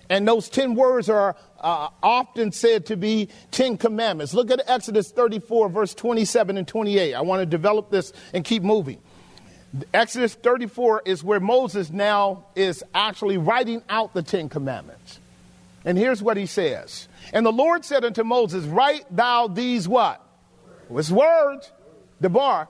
And 0.10 0.28
those 0.28 0.50
10 0.50 0.74
words 0.74 1.08
are 1.08 1.36
uh, 1.60 1.90
often 2.02 2.52
said 2.52 2.88
to 2.88 2.98
be 2.98 3.30
10 3.52 3.78
commandments. 3.78 4.34
Look 4.34 4.50
at 4.50 4.60
Exodus 4.68 5.12
34, 5.12 5.70
verse 5.70 5.94
27 5.94 6.58
and 6.58 6.68
28. 6.68 7.14
I 7.14 7.22
want 7.22 7.42
to 7.42 7.46
develop 7.46 7.92
this 7.92 8.12
and 8.34 8.44
keep 8.44 8.64
moving. 8.64 8.98
Exodus 9.94 10.34
34 10.34 11.04
is 11.06 11.24
where 11.24 11.40
Moses 11.40 11.92
now 11.92 12.46
is 12.56 12.84
actually 12.96 13.38
writing 13.38 13.84
out 13.88 14.16
the 14.16 14.24
Ten 14.24 14.50
Commandments. 14.50 15.20
And 15.84 15.98
here's 15.98 16.22
what 16.22 16.38
he 16.38 16.46
says. 16.46 17.08
And 17.34 17.46
the 17.46 17.52
Lord 17.52 17.84
said 17.86 18.06
unto 18.06 18.24
Moses, 18.24 18.66
Write 18.66 19.06
thou 19.10 19.48
these 19.48 19.88
what? 19.88 20.26
It's 20.90 21.10
words, 21.10 21.72
the 22.20 22.30
bar. 22.30 22.70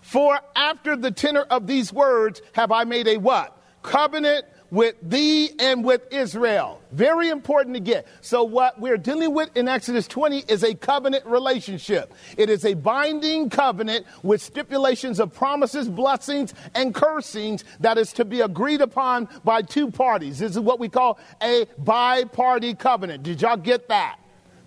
For 0.00 0.38
after 0.54 0.96
the 0.96 1.10
tenor 1.10 1.42
of 1.42 1.66
these 1.66 1.92
words 1.92 2.40
have 2.52 2.70
I 2.70 2.84
made 2.84 3.08
a 3.08 3.16
what? 3.16 3.60
Covenant 3.82 4.44
with 4.70 4.96
thee 5.02 5.50
and 5.58 5.84
with 5.84 6.02
Israel. 6.12 6.80
Very 6.92 7.28
important 7.28 7.74
to 7.74 7.80
get. 7.80 8.06
So, 8.20 8.44
what 8.44 8.80
we're 8.80 8.96
dealing 8.96 9.34
with 9.34 9.56
in 9.56 9.68
Exodus 9.68 10.06
20 10.06 10.44
is 10.48 10.62
a 10.62 10.74
covenant 10.74 11.26
relationship. 11.26 12.12
It 12.36 12.50
is 12.50 12.64
a 12.64 12.74
binding 12.74 13.50
covenant 13.50 14.06
with 14.22 14.42
stipulations 14.42 15.20
of 15.20 15.32
promises, 15.32 15.88
blessings, 15.88 16.54
and 16.74 16.94
cursings 16.94 17.64
that 17.80 17.98
is 17.98 18.12
to 18.14 18.24
be 18.24 18.40
agreed 18.40 18.80
upon 18.80 19.28
by 19.44 19.62
two 19.62 19.90
parties. 19.90 20.38
This 20.38 20.52
is 20.52 20.60
what 20.60 20.80
we 20.80 20.88
call 20.88 21.18
a 21.42 21.66
bi 21.78 22.24
party 22.24 22.74
covenant. 22.74 23.22
Did 23.22 23.42
y'all 23.42 23.56
get 23.56 23.88
that? 23.88 24.18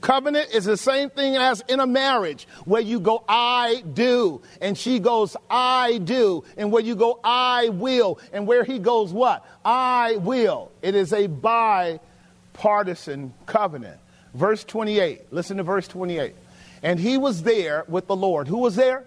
Covenant 0.01 0.49
is 0.53 0.65
the 0.65 0.77
same 0.77 1.09
thing 1.09 1.35
as 1.35 1.61
in 1.67 1.81
a 1.81 1.87
marriage 1.87 2.47
where 2.63 2.81
you 2.81 3.01
go, 3.01 3.23
I 3.27 3.83
do, 3.93 4.41
and 4.61 4.77
she 4.77 4.99
goes, 4.99 5.35
I 5.49 5.97
do, 5.97 6.45
and 6.55 6.71
where 6.71 6.81
you 6.81 6.95
go, 6.95 7.19
I 7.21 7.67
will, 7.69 8.17
and 8.31 8.47
where 8.47 8.63
he 8.63 8.79
goes, 8.79 9.11
what? 9.11 9.45
I 9.65 10.15
will. 10.17 10.71
It 10.81 10.95
is 10.95 11.11
a 11.11 11.27
bipartisan 11.27 13.33
covenant. 13.45 13.99
Verse 14.33 14.63
28, 14.63 15.33
listen 15.33 15.57
to 15.57 15.63
verse 15.63 15.85
28. 15.87 16.33
And 16.81 16.97
he 16.97 17.17
was 17.17 17.43
there 17.43 17.83
with 17.89 18.07
the 18.07 18.15
Lord. 18.15 18.47
Who 18.47 18.59
was 18.59 18.77
there? 18.77 19.03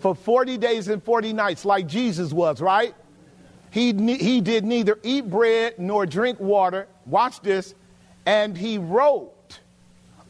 For 0.00 0.14
40 0.14 0.56
days 0.56 0.88
and 0.88 1.02
40 1.02 1.34
nights, 1.34 1.66
like 1.66 1.86
Jesus 1.86 2.32
was, 2.32 2.62
right? 2.62 2.94
He, 3.70 3.92
he 3.92 4.40
did 4.40 4.64
neither 4.64 4.98
eat 5.02 5.28
bread 5.28 5.74
nor 5.78 6.06
drink 6.06 6.40
water. 6.40 6.88
Watch 7.04 7.40
this. 7.40 7.74
And 8.24 8.56
he 8.56 8.78
wrote 8.78 9.31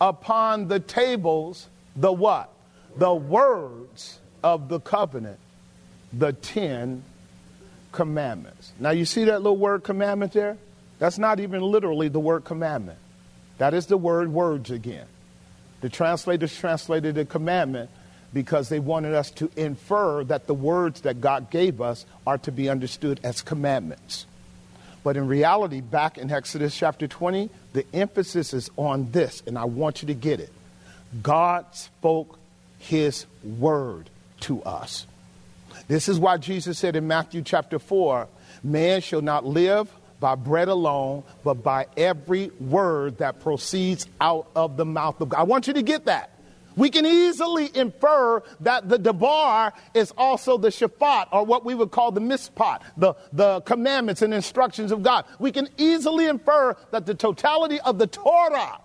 upon 0.03 0.67
the 0.67 0.81
tables 0.81 1.69
the 1.95 2.13
what? 2.13 2.53
The 2.97 3.15
words 3.15 4.19
of 4.43 4.69
the 4.69 4.81
covenant, 4.81 5.39
the 6.13 6.33
Ten 6.33 7.05
Commandments. 7.93 8.73
Now, 8.81 8.91
you 8.91 9.05
see 9.05 9.25
that 9.25 9.43
little 9.43 9.57
word 9.57 9.85
commandment 9.85 10.33
there? 10.33 10.59
That's 10.99 11.19
not 11.19 11.41
even 11.41 11.63
literally 11.63 12.09
the 12.09 12.21
word 12.21 12.45
commandment. 12.45 12.99
That 13.59 13.75
is 13.75 13.87
the 13.87 13.97
word 13.97 14.33
words 14.33 14.71
again. 14.71 15.07
The 15.83 15.89
translators 15.89 16.57
translated 16.57 17.15
the 17.15 17.25
commandment 17.25 17.91
because 18.33 18.69
they 18.69 18.81
wanted 18.81 19.15
us 19.15 19.31
to 19.33 19.51
infer 19.57 20.25
that 20.25 20.47
the 20.47 20.55
words 20.55 21.03
that 21.03 21.21
God 21.21 21.51
gave 21.51 21.81
us 21.81 22.07
are 22.27 22.39
to 22.39 22.51
be 22.51 22.69
understood 22.69 23.21
as 23.23 23.43
commandments. 23.43 24.27
But 25.05 25.17
in 25.17 25.27
reality, 25.27 25.81
back 25.81 26.19
in 26.19 26.31
Exodus 26.31 26.77
chapter 26.77 27.09
20, 27.09 27.51
the 27.73 27.85
emphasis 27.93 28.55
is 28.55 28.71
on 28.77 29.11
this, 29.11 29.43
and 29.47 29.59
I 29.59 29.65
want 29.65 30.03
you 30.03 30.09
to 30.09 30.15
get 30.15 30.41
it. 30.41 30.53
God 31.23 31.67
spoke 31.73 32.39
his 32.79 33.27
word 33.43 34.09
to 34.41 34.63
us. 34.63 35.07
This 35.89 36.09
is 36.09 36.19
why 36.19 36.37
Jesus 36.37 36.79
said 36.79 36.97
in 36.97 37.07
Matthew 37.07 37.43
chapter 37.43 37.79
4 37.79 38.29
man 38.63 39.01
shall 39.01 39.23
not 39.23 39.45
live 39.45 39.91
by 40.21 40.37
bread 40.37 40.69
alone, 40.69 41.25
but 41.43 41.63
by 41.65 41.87
every 41.97 42.51
word 42.61 43.19
that 43.19 43.41
proceeds 43.41 44.07
out 44.21 44.47
of 44.55 44.77
the 44.77 44.85
mouth 44.85 45.21
of 45.21 45.31
God. 45.31 45.41
I 45.41 45.43
want 45.43 45.67
you 45.67 45.75
to 45.75 45.83
get 45.83 46.05
that. 46.05 46.31
We 46.77 46.91
can 46.91 47.07
easily 47.07 47.71
infer 47.75 48.43
that 48.61 48.89
the 48.89 48.99
Debar 48.99 49.73
is 49.95 50.13
also 50.17 50.59
the 50.59 50.69
shafat, 50.69 51.29
or 51.33 51.45
what 51.45 51.65
we 51.65 51.75
would 51.75 51.91
call 51.91 52.13
the 52.13 52.21
Mishpat, 52.21 52.83
the, 52.97 53.15
the 53.33 53.61
commandments 53.63 54.23
and 54.23 54.33
instructions 54.33 54.93
of 54.93 55.03
God. 55.03 55.25
We 55.39 55.53
can 55.53 55.69
easily 55.77 56.27
infer 56.27 56.77
that 56.91 57.07
the 57.07 57.15
totality 57.15 57.81
of 57.81 57.99
the 57.99 58.07
Torah 58.07 58.81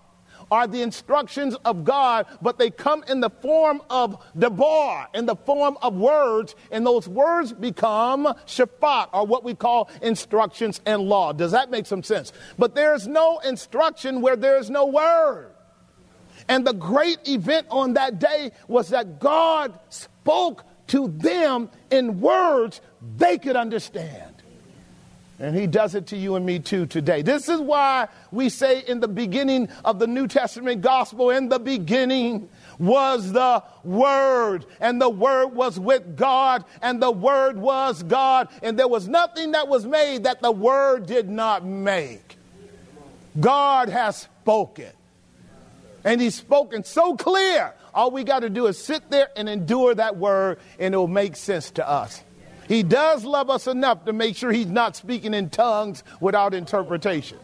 are 0.49 0.67
the 0.67 0.81
instructions 0.81 1.55
of 1.65 1.83
God, 1.83 2.25
but 2.41 2.57
they 2.57 2.69
come 2.69 3.03
in 3.07 3.19
the 3.19 3.29
form 3.29 3.81
of 3.89 4.23
Debar, 4.37 5.09
in 5.13 5.25
the 5.25 5.35
form 5.35 5.77
of 5.81 5.95
words, 5.95 6.55
and 6.71 6.85
those 6.85 7.07
words 7.07 7.51
become 7.53 8.25
shafat, 8.45 9.09
or 9.13 9.25
what 9.25 9.43
we 9.43 9.53
call 9.53 9.89
instructions 10.01 10.81
and 10.85 11.03
law. 11.03 11.33
Does 11.33 11.51
that 11.51 11.69
make 11.69 11.85
some 11.85 12.03
sense? 12.03 12.31
But 12.57 12.75
there's 12.75 13.07
no 13.07 13.39
instruction 13.39 14.21
where 14.21 14.35
there's 14.35 14.69
no 14.69 14.85
word. 14.85 15.51
And 16.49 16.65
the 16.65 16.73
great 16.73 17.27
event 17.27 17.67
on 17.69 17.93
that 17.93 18.19
day 18.19 18.51
was 18.67 18.89
that 18.89 19.19
God 19.19 19.77
spoke 19.89 20.63
to 20.87 21.09
them 21.09 21.69
in 21.91 22.21
words 22.21 22.81
they 23.17 23.37
could 23.37 23.55
understand. 23.55 24.33
And 25.39 25.55
he 25.55 25.67
does 25.67 25.93
it 25.93 26.07
to 26.07 26.17
you 26.17 26.35
and 26.35 26.45
me 26.45 26.57
too 26.57 26.87
today. 26.87 27.21
This 27.21 27.47
is 27.47 27.59
why 27.59 28.07
we 28.31 28.49
say 28.49 28.83
in 28.87 28.99
the 28.99 29.07
beginning 29.07 29.69
of 29.85 29.99
the 29.99 30.07
New 30.07 30.27
Testament 30.27 30.81
gospel, 30.81 31.29
in 31.29 31.47
the 31.47 31.59
beginning 31.59 32.49
was 32.79 33.31
the 33.31 33.63
Word, 33.83 34.65
and 34.79 34.99
the 34.99 35.09
Word 35.09 35.47
was 35.47 35.79
with 35.79 36.17
God, 36.17 36.65
and 36.81 37.01
the 37.01 37.11
Word 37.11 37.57
was 37.57 38.01
God, 38.03 38.49
and 38.63 38.79
there 38.79 38.87
was 38.87 39.07
nothing 39.07 39.51
that 39.51 39.67
was 39.67 39.85
made 39.85 40.23
that 40.23 40.41
the 40.41 40.51
Word 40.51 41.05
did 41.05 41.29
not 41.29 41.63
make. 41.63 42.37
God 43.39 43.89
has 43.89 44.17
spoken. 44.17 44.91
And 46.07 46.21
he's 46.21 46.35
spoken 46.35 46.85
so 46.85 47.17
clear. 47.17 47.73
All 47.93 48.11
we 48.11 48.23
got 48.23 48.39
to 48.39 48.49
do 48.49 48.67
is 48.67 48.81
sit 48.81 49.09
there 49.09 49.27
and 49.35 49.49
endure 49.49 49.93
that 49.93 50.15
word, 50.15 50.57
and 50.79 50.93
it 50.93 50.97
will 50.97 51.09
make 51.09 51.35
sense 51.35 51.69
to 51.71 51.87
us. 51.87 52.23
He 52.69 52.81
does 52.81 53.25
love 53.25 53.49
us 53.49 53.67
enough 53.67 54.05
to 54.05 54.13
make 54.13 54.37
sure 54.37 54.53
he's 54.53 54.67
not 54.67 54.95
speaking 54.95 55.33
in 55.33 55.49
tongues 55.49 56.05
without 56.21 56.53
interpretation. 56.53 57.37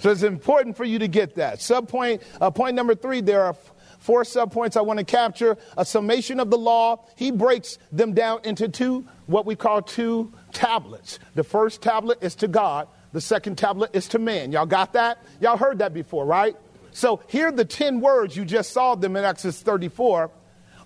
So 0.00 0.10
it's 0.10 0.22
important 0.22 0.76
for 0.76 0.84
you 0.84 0.98
to 0.98 1.08
get 1.08 1.36
that. 1.36 1.60
Subpoint, 1.60 2.20
uh, 2.42 2.50
point 2.50 2.76
number 2.76 2.94
three, 2.94 3.22
there 3.22 3.42
are 3.42 3.56
four 4.00 4.24
subpoints 4.24 4.76
I 4.76 4.82
want 4.82 4.98
to 4.98 5.04
capture. 5.06 5.56
A 5.78 5.86
summation 5.86 6.40
of 6.40 6.50
the 6.50 6.58
law. 6.58 7.06
He 7.16 7.30
breaks 7.30 7.78
them 7.90 8.12
down 8.12 8.40
into 8.44 8.68
two, 8.68 9.06
what 9.24 9.46
we 9.46 9.56
call 9.56 9.80
two 9.80 10.30
tablets. 10.52 11.18
The 11.36 11.44
first 11.44 11.80
tablet 11.80 12.18
is 12.20 12.34
to 12.34 12.48
God. 12.48 12.88
The 13.14 13.22
second 13.22 13.56
tablet 13.56 13.92
is 13.94 14.08
to 14.08 14.18
man. 14.18 14.52
Y'all 14.52 14.66
got 14.66 14.92
that? 14.92 15.24
Y'all 15.40 15.56
heard 15.56 15.78
that 15.78 15.94
before, 15.94 16.26
right? 16.26 16.54
So 16.92 17.20
here 17.26 17.50
the 17.50 17.64
10 17.64 18.00
words, 18.00 18.36
you 18.36 18.44
just 18.44 18.72
saw 18.72 18.94
them 18.94 19.16
in 19.16 19.24
Exodus 19.24 19.60
34, 19.62 20.30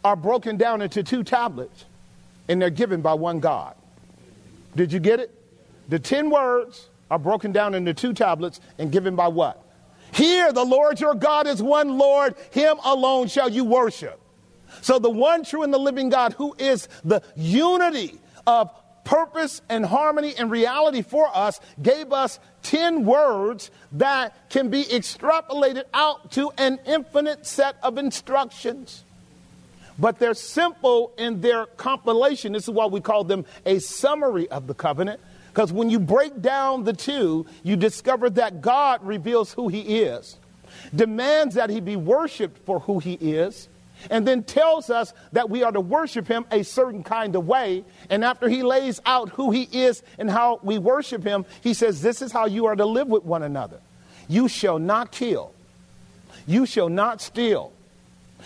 are 0.04 0.16
broken 0.16 0.56
down 0.56 0.82
into 0.82 1.02
two 1.02 1.24
tablets, 1.24 1.84
and 2.48 2.62
they're 2.62 2.70
given 2.70 3.02
by 3.02 3.14
one 3.14 3.40
God. 3.40 3.74
Did 4.74 4.92
you 4.92 5.00
get 5.00 5.20
it? 5.20 5.32
The 5.88 5.98
10 5.98 6.30
words 6.30 6.88
are 7.10 7.18
broken 7.18 7.52
down 7.52 7.74
into 7.74 7.94
two 7.94 8.12
tablets 8.12 8.60
and 8.78 8.90
given 8.90 9.16
by 9.16 9.28
what? 9.28 9.62
Here, 10.12 10.52
the 10.52 10.64
Lord 10.64 11.00
your 11.00 11.14
God 11.14 11.46
is 11.46 11.62
one 11.62 11.98
Lord, 11.98 12.34
him 12.50 12.78
alone 12.84 13.28
shall 13.28 13.48
you 13.48 13.64
worship. 13.64 14.20
So, 14.82 14.98
the 14.98 15.10
one 15.10 15.44
true 15.44 15.62
and 15.62 15.72
the 15.72 15.78
living 15.78 16.08
God, 16.08 16.32
who 16.34 16.54
is 16.58 16.88
the 17.04 17.22
unity 17.36 18.18
of 18.46 18.70
purpose 19.06 19.62
and 19.70 19.86
harmony 19.86 20.34
and 20.36 20.50
reality 20.50 21.00
for 21.00 21.30
us, 21.34 21.60
gave 21.80 22.12
us 22.12 22.38
10 22.64 23.06
words 23.06 23.70
that 23.92 24.50
can 24.50 24.68
be 24.68 24.82
extrapolated 24.82 25.84
out 25.94 26.32
to 26.32 26.50
an 26.58 26.78
infinite 26.84 27.46
set 27.46 27.76
of 27.82 27.96
instructions. 27.96 29.04
But 29.98 30.18
they're 30.18 30.34
simple 30.34 31.12
in 31.16 31.40
their 31.40 31.66
compilation. 31.66 32.52
This 32.52 32.64
is 32.64 32.70
why 32.70 32.86
we 32.86 33.00
call 33.00 33.24
them 33.24 33.46
a 33.64 33.78
summary 33.78 34.48
of 34.50 34.66
the 34.66 34.74
covenant. 34.74 35.20
Because 35.48 35.72
when 35.72 35.88
you 35.88 35.98
break 36.00 36.42
down 36.42 36.84
the 36.84 36.92
two, 36.92 37.46
you 37.62 37.76
discover 37.76 38.28
that 38.30 38.60
God 38.60 39.02
reveals 39.06 39.54
who 39.54 39.68
He 39.68 40.00
is, 40.02 40.36
demands 40.94 41.54
that 41.54 41.70
He 41.70 41.80
be 41.80 41.96
worshiped 41.96 42.58
for 42.66 42.80
who 42.80 42.98
He 42.98 43.14
is, 43.14 43.68
and 44.10 44.26
then 44.26 44.42
tells 44.42 44.90
us 44.90 45.12
that 45.32 45.50
we 45.50 45.62
are 45.62 45.72
to 45.72 45.80
worship 45.80 46.28
him 46.28 46.44
a 46.50 46.62
certain 46.62 47.02
kind 47.02 47.34
of 47.36 47.46
way. 47.46 47.84
And 48.10 48.24
after 48.24 48.48
he 48.48 48.62
lays 48.62 49.00
out 49.06 49.30
who 49.30 49.50
he 49.50 49.68
is 49.72 50.02
and 50.18 50.30
how 50.30 50.60
we 50.62 50.78
worship 50.78 51.24
him, 51.24 51.44
he 51.62 51.74
says, 51.74 52.02
This 52.02 52.22
is 52.22 52.32
how 52.32 52.46
you 52.46 52.66
are 52.66 52.76
to 52.76 52.86
live 52.86 53.08
with 53.08 53.24
one 53.24 53.42
another. 53.42 53.80
You 54.28 54.48
shall 54.48 54.78
not 54.78 55.12
kill. 55.12 55.52
You 56.46 56.66
shall 56.66 56.88
not 56.88 57.20
steal. 57.20 57.72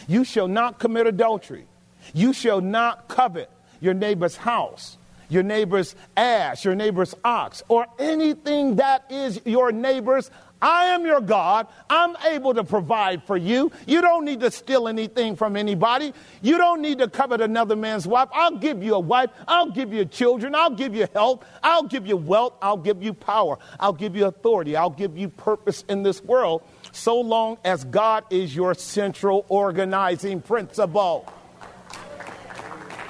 You 0.08 0.24
shall 0.24 0.48
not 0.48 0.78
commit 0.78 1.06
adultery. 1.06 1.66
You 2.14 2.32
shall 2.32 2.60
not 2.60 3.08
covet 3.08 3.50
your 3.80 3.94
neighbor's 3.94 4.36
house, 4.36 4.96
your 5.28 5.42
neighbor's 5.42 5.94
ass, 6.16 6.64
your 6.64 6.74
neighbor's 6.74 7.14
ox, 7.24 7.62
or 7.68 7.86
anything 7.98 8.76
that 8.76 9.04
is 9.10 9.40
your 9.44 9.72
neighbor's 9.72 10.30
I 10.62 10.86
am 10.86 11.06
your 11.06 11.20
God. 11.20 11.66
I'm 11.88 12.16
able 12.28 12.54
to 12.54 12.64
provide 12.64 13.22
for 13.24 13.36
you. 13.36 13.72
You 13.86 14.00
don't 14.00 14.24
need 14.24 14.40
to 14.40 14.50
steal 14.50 14.88
anything 14.88 15.36
from 15.36 15.56
anybody. 15.56 16.12
You 16.42 16.58
don't 16.58 16.82
need 16.82 16.98
to 16.98 17.08
covet 17.08 17.40
another 17.40 17.76
man's 17.76 18.06
wife. 18.06 18.28
I'll 18.32 18.56
give 18.56 18.82
you 18.82 18.94
a 18.94 19.00
wife. 19.00 19.30
I'll 19.48 19.70
give 19.70 19.92
you 19.92 20.04
children. 20.04 20.54
I'll 20.54 20.70
give 20.70 20.94
you 20.94 21.08
health. 21.14 21.44
I'll 21.62 21.84
give 21.84 22.06
you 22.06 22.16
wealth. 22.16 22.54
I'll 22.60 22.76
give 22.76 23.02
you 23.02 23.14
power. 23.14 23.58
I'll 23.78 23.92
give 23.92 24.16
you 24.16 24.26
authority. 24.26 24.76
I'll 24.76 24.90
give 24.90 25.16
you 25.16 25.28
purpose 25.28 25.84
in 25.88 26.02
this 26.02 26.22
world 26.22 26.62
so 26.92 27.20
long 27.20 27.58
as 27.64 27.84
God 27.84 28.24
is 28.30 28.54
your 28.54 28.74
central 28.74 29.46
organizing 29.48 30.42
principle. 30.42 31.32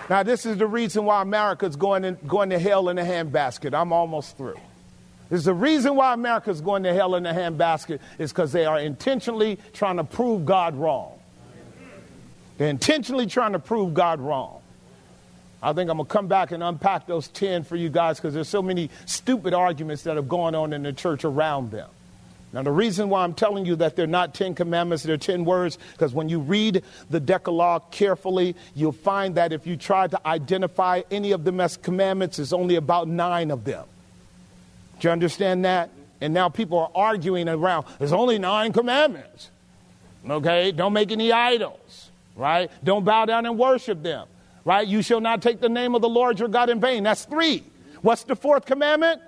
Now, 0.08 0.24
this 0.24 0.44
is 0.44 0.56
the 0.56 0.66
reason 0.66 1.04
why 1.04 1.22
America's 1.22 1.76
going, 1.76 2.04
in, 2.04 2.18
going 2.26 2.50
to 2.50 2.58
hell 2.58 2.88
in 2.88 2.98
a 2.98 3.04
handbasket. 3.04 3.74
I'm 3.74 3.92
almost 3.92 4.36
through. 4.36 4.56
Is 5.30 5.44
the 5.44 5.54
reason 5.54 5.94
why 5.94 6.12
America's 6.12 6.60
going 6.60 6.82
to 6.82 6.92
hell 6.92 7.14
in 7.14 7.24
a 7.24 7.32
handbasket 7.32 8.00
is 8.18 8.32
because 8.32 8.52
they 8.52 8.66
are 8.66 8.80
intentionally 8.80 9.58
trying 9.72 9.96
to 9.96 10.04
prove 10.04 10.44
God 10.44 10.74
wrong. 10.74 11.12
They're 12.58 12.68
intentionally 12.68 13.26
trying 13.26 13.52
to 13.52 13.58
prove 13.58 13.94
God 13.94 14.20
wrong. 14.20 14.60
I 15.62 15.72
think 15.72 15.90
I'm 15.90 15.98
going 15.98 16.06
to 16.06 16.12
come 16.12 16.26
back 16.26 16.52
and 16.52 16.62
unpack 16.62 17.06
those 17.06 17.28
10 17.28 17.64
for 17.64 17.76
you 17.76 17.90
guys 17.90 18.18
because 18.18 18.34
there's 18.34 18.48
so 18.48 18.62
many 18.62 18.90
stupid 19.06 19.54
arguments 19.54 20.02
that 20.02 20.16
have 20.16 20.28
gone 20.28 20.54
on 20.54 20.72
in 20.72 20.82
the 20.82 20.92
church 20.92 21.24
around 21.24 21.70
them. 21.70 21.88
Now, 22.52 22.62
the 22.62 22.72
reason 22.72 23.08
why 23.08 23.22
I'm 23.22 23.34
telling 23.34 23.64
you 23.64 23.76
that 23.76 23.94
they're 23.94 24.08
not 24.08 24.34
10 24.34 24.56
commandments, 24.56 25.04
they're 25.04 25.16
10 25.16 25.44
words, 25.44 25.78
because 25.92 26.12
when 26.12 26.28
you 26.28 26.40
read 26.40 26.82
the 27.08 27.20
Decalogue 27.20 27.92
carefully, 27.92 28.56
you'll 28.74 28.90
find 28.90 29.36
that 29.36 29.52
if 29.52 29.66
you 29.66 29.76
try 29.76 30.08
to 30.08 30.26
identify 30.26 31.02
any 31.12 31.30
of 31.30 31.44
them 31.44 31.60
as 31.60 31.76
commandments, 31.76 32.38
there's 32.38 32.52
only 32.52 32.74
about 32.74 33.06
nine 33.06 33.52
of 33.52 33.64
them. 33.64 33.84
Do 35.00 35.08
you 35.08 35.12
understand 35.12 35.64
that? 35.64 35.90
And 36.20 36.34
now 36.34 36.48
people 36.50 36.78
are 36.78 36.90
arguing 36.94 37.48
around, 37.48 37.86
there's 37.98 38.12
only 38.12 38.38
nine 38.38 38.72
commandments. 38.72 39.50
Okay? 40.28 40.70
Don't 40.70 40.92
make 40.92 41.10
any 41.10 41.32
idols, 41.32 42.10
right? 42.36 42.70
Don't 42.84 43.04
bow 43.04 43.24
down 43.24 43.46
and 43.46 43.58
worship 43.58 44.02
them, 44.02 44.28
right? 44.64 44.86
You 44.86 45.00
shall 45.00 45.20
not 45.20 45.40
take 45.40 45.60
the 45.60 45.70
name 45.70 45.94
of 45.94 46.02
the 46.02 46.08
Lord 46.08 46.38
your 46.38 46.48
God 46.48 46.68
in 46.68 46.78
vain. 46.78 47.04
That's 47.04 47.24
three. 47.24 47.64
What's 48.02 48.24
the 48.24 48.36
fourth 48.36 48.66
commandment? 48.66 49.22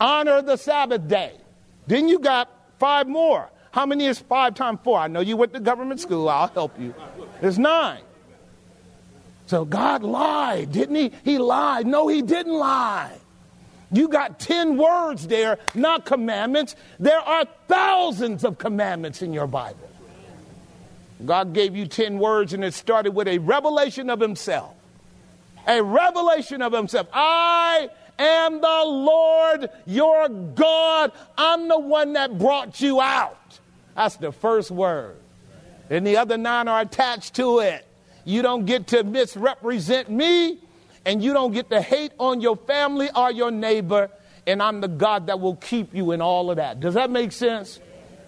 Honor 0.00 0.40
the 0.40 0.56
Sabbath 0.56 1.06
day. 1.06 1.34
Then 1.86 2.08
you 2.08 2.18
got 2.18 2.48
five 2.78 3.06
more. 3.06 3.50
How 3.70 3.84
many 3.84 4.06
is 4.06 4.18
five 4.18 4.54
times 4.54 4.78
four? 4.82 4.98
I 4.98 5.08
know 5.08 5.20
you 5.20 5.36
went 5.36 5.52
to 5.52 5.60
government 5.60 6.00
school. 6.00 6.28
I'll 6.28 6.48
help 6.48 6.78
you. 6.80 6.94
It's 7.42 7.58
nine. 7.58 8.00
So 9.46 9.64
God 9.64 10.02
lied, 10.02 10.72
didn't 10.72 10.94
he? 10.94 11.12
He 11.24 11.38
lied. 11.38 11.86
No, 11.86 12.08
he 12.08 12.22
didn't 12.22 12.54
lie. 12.54 13.18
You 13.90 14.08
got 14.08 14.38
10 14.38 14.76
words 14.76 15.26
there, 15.26 15.58
not 15.74 16.04
commandments. 16.04 16.76
There 16.98 17.20
are 17.20 17.44
thousands 17.68 18.44
of 18.44 18.58
commandments 18.58 19.22
in 19.22 19.32
your 19.32 19.46
Bible. 19.46 19.88
God 21.24 21.52
gave 21.52 21.74
you 21.74 21.86
10 21.86 22.18
words, 22.18 22.52
and 22.52 22.64
it 22.64 22.74
started 22.74 23.14
with 23.14 23.28
a 23.28 23.38
revelation 23.38 24.10
of 24.10 24.20
Himself. 24.20 24.74
A 25.66 25.82
revelation 25.82 26.62
of 26.62 26.72
Himself. 26.72 27.08
I 27.12 27.88
am 28.18 28.60
the 28.60 28.82
Lord 28.84 29.70
your 29.86 30.28
God. 30.28 31.12
I'm 31.36 31.68
the 31.68 31.78
one 31.78 32.12
that 32.12 32.38
brought 32.38 32.80
you 32.80 33.00
out. 33.00 33.58
That's 33.96 34.16
the 34.16 34.32
first 34.32 34.70
word. 34.70 35.16
And 35.90 36.06
the 36.06 36.18
other 36.18 36.36
nine 36.36 36.68
are 36.68 36.80
attached 36.80 37.34
to 37.34 37.60
it. 37.60 37.86
You 38.24 38.42
don't 38.42 38.66
get 38.66 38.88
to 38.88 39.02
misrepresent 39.04 40.10
me, 40.10 40.58
and 41.04 41.22
you 41.22 41.32
don't 41.32 41.52
get 41.52 41.70
to 41.70 41.80
hate 41.80 42.12
on 42.18 42.40
your 42.40 42.56
family 42.56 43.08
or 43.14 43.30
your 43.30 43.50
neighbor, 43.50 44.10
and 44.46 44.62
I'm 44.62 44.80
the 44.80 44.88
God 44.88 45.26
that 45.26 45.40
will 45.40 45.56
keep 45.56 45.94
you 45.94 46.12
in 46.12 46.20
all 46.20 46.50
of 46.50 46.56
that. 46.56 46.80
Does 46.80 46.94
that 46.94 47.10
make 47.10 47.32
sense? 47.32 47.80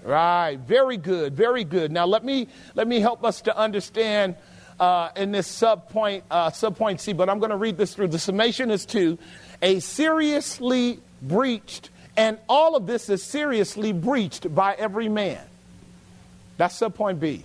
Right. 0.03 0.57
Very 0.57 0.97
good. 0.97 1.37
Very 1.37 1.65
good. 1.65 1.93
Now 1.93 2.07
let 2.07 2.25
me 2.25 2.49
let 2.75 2.89
me 2.89 3.00
help 3.00 3.25
us 3.25 3.43
to 3.43 3.57
understand 3.57 4.35
uh, 4.79 5.11
in 5.15 5.31
this 5.31 5.47
sub 5.47 5.91
point 5.91 6.25
uh, 6.31 6.50
sub 6.50 6.77
point 6.77 7.00
C. 7.00 7.12
But 7.12 7.29
I'm 7.29 7.39
going 7.39 7.50
to 7.50 7.57
read 7.57 7.77
this 7.77 7.95
through. 7.95 8.09
The 8.09 8.19
summation 8.19 8.71
is 8.71 8.87
two 8.87 9.19
a 9.62 9.81
seriously 9.81 11.00
breached, 11.21 11.91
and 12.17 12.39
all 12.49 12.77
of 12.77 12.87
this 12.87 13.11
is 13.11 13.23
seriously 13.23 13.93
breached 13.93 14.55
by 14.55 14.75
every 14.75 15.09
man. 15.09 15.45
That's 16.57 16.79
subpoint 16.79 17.21
B. 17.21 17.45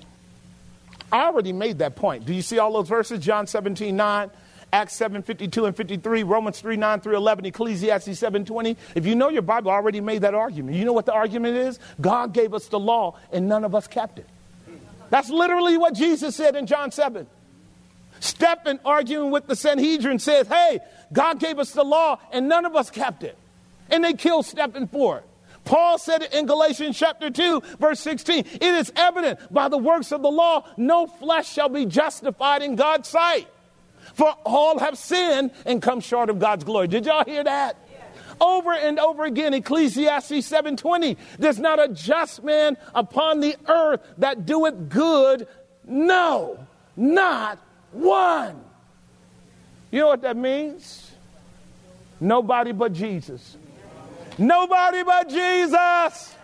I 1.12 1.26
already 1.28 1.54
made 1.54 1.80
that 1.80 1.96
point. 1.96 2.26
Do 2.26 2.34
you 2.34 2.42
see 2.42 2.60
all 2.60 2.74
those 2.74 2.90
verses? 2.90 3.20
John 3.20 3.48
17, 3.48 3.96
9, 3.96 4.32
Acts 4.76 4.94
7, 4.98 5.22
52 5.22 5.68
and 5.68 5.76
53, 5.76 6.24
Romans 6.24 6.60
3, 6.60 6.76
9 6.76 7.00
through 7.00 7.16
11, 7.16 7.46
Ecclesiastes 7.46 8.20
7, 8.20 8.44
20. 8.44 8.76
If 8.94 9.06
you 9.06 9.16
know 9.16 9.30
your 9.30 9.42
Bible, 9.42 9.72
already 9.72 10.02
made 10.02 10.24
that 10.24 10.34
argument. 10.34 10.76
You 10.76 10.84
know 10.84 10.92
what 10.92 11.06
the 11.06 11.14
argument 11.14 11.56
is? 11.56 11.80
God 12.02 12.34
gave 12.34 12.54
us 12.54 12.68
the 12.68 12.78
law 12.78 13.18
and 13.32 13.48
none 13.48 13.64
of 13.64 13.74
us 13.74 13.88
kept 13.88 14.20
it. 14.20 14.28
That's 15.10 15.30
literally 15.30 15.78
what 15.78 15.94
Jesus 15.94 16.36
said 16.36 16.58
in 16.58 16.68
John 16.68 16.92
7. 16.92 17.26
Stephen, 18.20 18.82
arguing 18.84 19.32
with 19.32 19.48
the 19.48 19.56
Sanhedrin, 19.56 20.20
says, 20.20 20.46
Hey, 20.50 20.80
God 21.14 21.40
gave 21.40 21.58
us 21.58 21.72
the 21.72 21.86
law 21.86 22.20
and 22.34 22.50
none 22.50 22.66
of 22.66 22.76
us 22.76 22.90
kept 22.90 23.24
it. 23.24 23.38
And 23.90 24.04
they 24.04 24.14
killed 24.14 24.46
Stephen 24.46 24.88
for 24.88 25.20
it. 25.20 25.24
Paul 25.64 25.98
said 26.00 26.22
it 26.22 26.34
in 26.34 26.48
Galatians 26.48 27.00
chapter 27.00 27.30
2, 27.30 27.62
verse 27.80 28.02
16. 28.02 28.40
It 28.40 28.62
is 28.62 28.92
evident 28.98 29.40
by 29.54 29.70
the 29.70 29.78
works 29.78 30.12
of 30.12 30.22
the 30.22 30.30
law, 30.30 30.68
no 30.76 31.08
flesh 31.08 31.50
shall 31.50 31.70
be 31.70 31.86
justified 31.86 32.62
in 32.62 32.76
God's 32.76 33.08
sight. 33.08 33.48
For 34.14 34.36
all 34.46 34.80
have 34.80 34.98
sinned 34.98 35.52
and 35.66 35.82
come 35.82 36.00
short 36.00 36.30
of 36.30 36.40
God's 36.40 36.64
glory. 36.64 36.88
Did 36.88 37.06
y'all 37.06 37.26
hear 37.26 37.44
that? 37.44 37.78
Over 38.40 38.74
and 38.74 39.00
over 39.00 39.24
again, 39.24 39.54
Ecclesiastes 39.54 40.46
7:20. 40.48 41.18
There's 41.40 41.60
not 41.60 41.80
a 41.80 41.88
just 41.88 42.44
man 42.44 42.78
upon 42.94 43.40
the 43.40 43.56
earth 43.68 44.02
that 44.18 44.46
doeth 44.46 44.90
good. 44.90 45.48
No, 45.86 46.60
not 46.98 47.60
one. 47.92 48.62
You 49.92 50.02
know 50.02 50.08
what 50.08 50.22
that 50.24 50.36
means? 50.36 51.12
Nobody 52.20 52.72
but 52.72 52.92
Jesus. 52.92 53.56
Nobody 54.38 55.04
but 55.04 55.30
Jesus. 55.30 56.36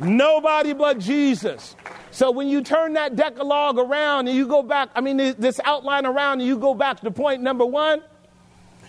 Nobody 0.00 0.72
but 0.72 0.98
Jesus. 0.98 1.74
So 2.10 2.30
when 2.30 2.48
you 2.48 2.62
turn 2.62 2.94
that 2.94 3.16
Decalogue 3.16 3.78
around 3.78 4.28
and 4.28 4.36
you 4.36 4.46
go 4.46 4.62
back, 4.62 4.90
I 4.94 5.00
mean, 5.00 5.16
this 5.16 5.60
outline 5.64 6.06
around 6.06 6.40
and 6.40 6.48
you 6.48 6.58
go 6.58 6.74
back 6.74 7.00
to 7.00 7.10
point 7.10 7.42
number 7.42 7.66
one, 7.66 8.02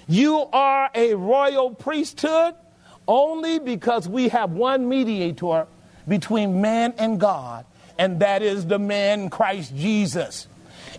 you 0.07 0.47
are 0.53 0.89
a 0.95 1.13
royal 1.15 1.71
priesthood 1.75 2.55
only 3.07 3.59
because 3.59 4.07
we 4.07 4.29
have 4.29 4.51
one 4.51 4.87
mediator 4.87 5.67
between 6.07 6.61
man 6.61 6.93
and 6.97 7.19
God, 7.19 7.65
and 7.97 8.19
that 8.19 8.41
is 8.41 8.65
the 8.65 8.79
man 8.79 9.29
Christ 9.29 9.75
Jesus. 9.75 10.47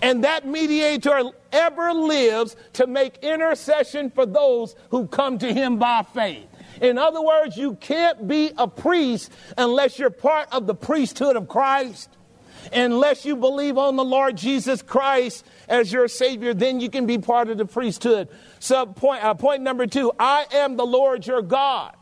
And 0.03 0.25
that 0.25 0.47
mediator 0.47 1.31
ever 1.53 1.93
lives 1.93 2.57
to 2.75 2.87
make 2.87 3.19
intercession 3.19 4.11
for 4.11 4.27
those 4.27 4.75
who 4.91 5.07
come 5.07 5.39
to 5.39 5.53
him 5.53 5.79
by 5.79 6.03
faith. 6.03 6.47
In 6.81 6.99
other 6.99 7.23
words, 7.23 7.57
you 7.57 7.75
can't 7.75 8.27
be 8.27 8.53
a 8.57 8.67
priest 8.67 9.31
unless 9.57 9.99
you're 9.99 10.11
part 10.11 10.49
of 10.53 10.67
the 10.67 10.75
priesthood 10.75 11.37
of 11.37 11.49
Christ. 11.49 12.09
Unless 12.73 13.25
you 13.25 13.37
believe 13.37 13.79
on 13.79 13.97
the 13.97 14.05
Lord 14.05 14.37
Jesus 14.37 14.83
Christ 14.83 15.47
as 15.69 15.93
your 15.93 16.09
Savior, 16.09 16.53
then 16.55 16.81
you 16.81 16.91
can 16.91 17.07
be 17.07 17.19
part 17.19 17.49
of 17.49 17.59
the 17.59 17.65
priesthood. 17.65 18.29
So, 18.59 18.87
point, 18.87 19.25
uh, 19.25 19.35
point 19.35 19.63
number 19.63 19.87
two 19.87 20.13
I 20.19 20.47
am 20.53 20.77
the 20.77 20.87
Lord 20.87 21.27
your 21.27 21.43
God. 21.43 21.97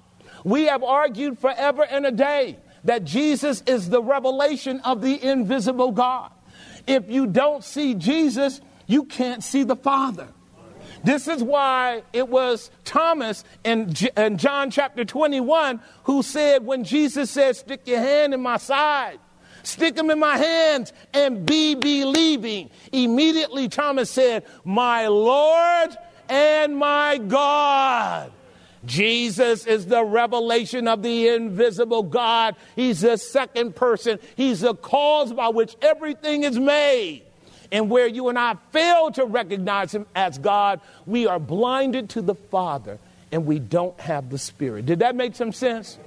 We 0.44 0.64
have 0.64 0.82
argued 0.82 1.38
forever 1.38 1.84
and 1.84 2.06
a 2.06 2.10
day 2.10 2.58
that 2.84 3.04
Jesus 3.04 3.62
is 3.66 3.88
the 3.88 4.02
revelation 4.02 4.80
of 4.80 5.00
the 5.00 5.22
invisible 5.22 5.92
God. 5.92 6.30
If 6.86 7.10
you 7.10 7.26
don't 7.26 7.62
see 7.62 7.94
Jesus, 7.94 8.60
you 8.86 9.04
can't 9.04 9.42
see 9.44 9.62
the 9.62 9.76
Father. 9.76 10.28
This 11.04 11.28
is 11.28 11.42
why 11.42 12.02
it 12.12 12.28
was 12.28 12.70
Thomas 12.84 13.44
in, 13.64 13.94
in 14.16 14.38
John 14.38 14.70
chapter 14.70 15.04
21 15.04 15.80
who 16.04 16.22
said, 16.22 16.64
when 16.64 16.84
Jesus 16.84 17.30
said, 17.30 17.56
Stick 17.56 17.82
your 17.86 18.00
hand 18.00 18.34
in 18.34 18.40
my 18.40 18.56
side, 18.56 19.18
stick 19.62 19.94
them 19.94 20.10
in 20.10 20.18
my 20.18 20.36
hands 20.36 20.92
and 21.14 21.46
be 21.46 21.74
believing. 21.74 22.70
Immediately 22.92 23.68
Thomas 23.68 24.10
said, 24.10 24.44
My 24.64 25.06
Lord 25.06 25.96
and 26.28 26.76
my 26.76 27.18
God. 27.18 28.32
Jesus 28.84 29.66
is 29.66 29.86
the 29.86 30.04
revelation 30.04 30.88
of 30.88 31.02
the 31.02 31.28
invisible 31.28 32.02
God. 32.02 32.56
He's 32.76 33.00
the 33.00 33.16
second 33.16 33.74
person. 33.74 34.18
He's 34.36 34.60
the 34.60 34.74
cause 34.74 35.32
by 35.32 35.48
which 35.48 35.76
everything 35.82 36.44
is 36.44 36.58
made. 36.58 37.24
And 37.70 37.90
where 37.90 38.06
you 38.06 38.28
and 38.28 38.38
I 38.38 38.54
fail 38.72 39.10
to 39.12 39.24
recognize 39.24 39.94
him 39.94 40.06
as 40.14 40.38
God, 40.38 40.80
we 41.06 41.26
are 41.26 41.38
blinded 41.38 42.10
to 42.10 42.22
the 42.22 42.34
Father 42.34 42.98
and 43.30 43.46
we 43.46 43.58
don't 43.58 43.98
have 44.00 44.30
the 44.30 44.38
Spirit. 44.38 44.86
Did 44.86 45.00
that 45.00 45.14
make 45.14 45.34
some 45.34 45.52
sense? 45.52 45.98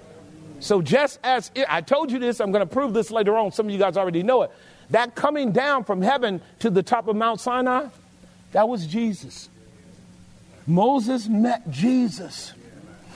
So, 0.60 0.82
just 0.82 1.20
as 1.24 1.52
it, 1.56 1.66
I 1.70 1.82
told 1.82 2.12
you 2.12 2.20
this, 2.20 2.40
I'm 2.40 2.52
going 2.52 2.68
to 2.68 2.72
prove 2.72 2.94
this 2.94 3.10
later 3.12 3.36
on. 3.36 3.52
Some 3.52 3.68
of 3.68 3.72
you 3.72 3.80
guys 3.80 3.98
already 3.98 4.22
know 4.24 4.44
it. 4.44 4.52
That 4.92 5.16
coming 5.16 5.52
down 5.52 5.86
from 5.86 6.02
heaven 6.02 6.42
to 6.60 6.70
the 6.70 6.84
top 6.84 7.08
of 7.08 7.16
Mount 7.16 7.40
Sinai, 7.40 7.88
that 8.52 8.68
was 8.68 8.86
Jesus. 8.86 9.50
Moses 10.68 11.28
met 11.28 11.70
Jesus. 11.72 12.54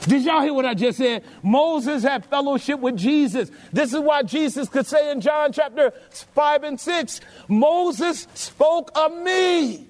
Did 0.07 0.23
y'all 0.23 0.41
hear 0.41 0.53
what 0.53 0.65
I 0.65 0.73
just 0.73 0.97
said? 0.97 1.23
Moses 1.41 2.03
had 2.03 2.25
fellowship 2.25 2.79
with 2.79 2.95
Jesus. 2.95 3.49
This 3.73 3.93
is 3.93 3.99
why 3.99 4.23
Jesus 4.23 4.69
could 4.69 4.85
say 4.85 5.11
in 5.11 5.21
John 5.21 5.51
chapter 5.51 5.91
5 6.11 6.63
and 6.63 6.79
6 6.79 7.21
Moses 7.47 8.27
spoke 8.33 8.91
of 8.95 9.15
me. 9.17 9.87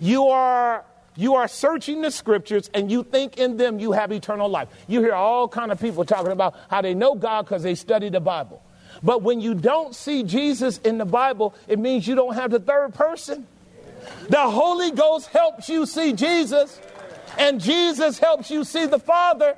You 0.00 0.28
are 0.28 0.84
you 1.14 1.34
are 1.34 1.46
searching 1.46 2.00
the 2.02 2.10
scriptures 2.10 2.70
and 2.72 2.90
you 2.90 3.02
think 3.04 3.36
in 3.36 3.56
them 3.56 3.78
you 3.78 3.92
have 3.92 4.12
eternal 4.12 4.48
life. 4.48 4.68
You 4.88 5.00
hear 5.00 5.14
all 5.14 5.46
kind 5.48 5.70
of 5.70 5.80
people 5.80 6.04
talking 6.04 6.32
about 6.32 6.54
how 6.70 6.80
they 6.80 6.94
know 6.94 7.14
God 7.14 7.42
because 7.42 7.62
they 7.62 7.74
study 7.74 8.08
the 8.08 8.20
Bible. 8.20 8.62
But 9.02 9.22
when 9.22 9.40
you 9.40 9.54
don't 9.54 9.94
see 9.94 10.22
Jesus 10.22 10.78
in 10.78 10.98
the 10.98 11.04
Bible, 11.04 11.54
it 11.68 11.78
means 11.78 12.06
you 12.06 12.14
don't 12.14 12.34
have 12.34 12.50
the 12.50 12.60
third 12.60 12.94
person. 12.94 13.46
The 14.28 14.40
Holy 14.40 14.90
Ghost 14.90 15.28
helps 15.28 15.68
you 15.68 15.86
see 15.86 16.12
Jesus, 16.12 16.80
and 17.38 17.60
Jesus 17.60 18.18
helps 18.18 18.50
you 18.50 18.64
see 18.64 18.86
the 18.86 18.98
Father. 18.98 19.56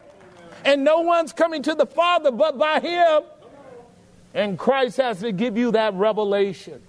And 0.64 0.82
no 0.82 1.00
one's 1.00 1.32
coming 1.32 1.62
to 1.62 1.74
the 1.74 1.86
Father 1.86 2.30
but 2.30 2.58
by 2.58 2.80
Him. 2.80 3.22
And 4.32 4.58
Christ 4.58 4.96
has 4.96 5.20
to 5.20 5.30
give 5.30 5.56
you 5.56 5.72
that 5.72 5.94
revelation. 5.94 6.82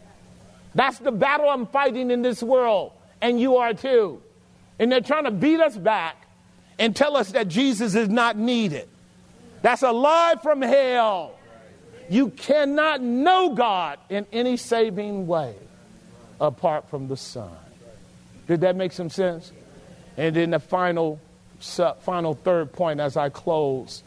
That's 0.74 1.00
the 1.00 1.12
battle 1.12 1.50
I'm 1.50 1.68
fighting 1.68 2.12
in 2.12 2.22
this 2.22 2.44
world, 2.44 2.92
and 3.22 3.40
you 3.40 3.58
are 3.58 3.74
too. 3.74 4.22
And 4.80 4.92
they're 4.92 5.02
trying 5.02 5.24
to 5.24 5.32
beat 5.32 5.60
us 5.60 5.78
back 5.78 6.28
and 6.78 6.96
tell 6.96 7.16
us 7.16 7.32
that 7.32 7.48
Jesus 7.48 7.96
is 7.96 8.10
not 8.10 8.38
needed. 8.38 8.88
That's 9.62 9.84
a 9.84 9.92
lie 9.92 10.36
from 10.44 10.62
hell. 10.62 11.38
You 12.10 12.30
cannot 12.30 13.02
know 13.02 13.56
God 13.56 14.00
in 14.10 14.28
any 14.32 14.58
saving 14.58 15.28
way 15.28 15.56
apart 16.40 16.90
from 16.90 17.08
the 17.08 17.18
Son. 17.18 17.52
Did 18.48 18.62
that 18.62 18.76
make 18.76 18.92
some 18.92 19.10
sense? 19.10 19.52
And 20.18 20.36
then 20.36 20.52
the 20.52 20.60
final, 20.60 21.20
final 21.60 22.36
third 22.36 22.72
point 22.74 23.00
as 23.00 23.18
I 23.18 23.30
close. 23.30 24.04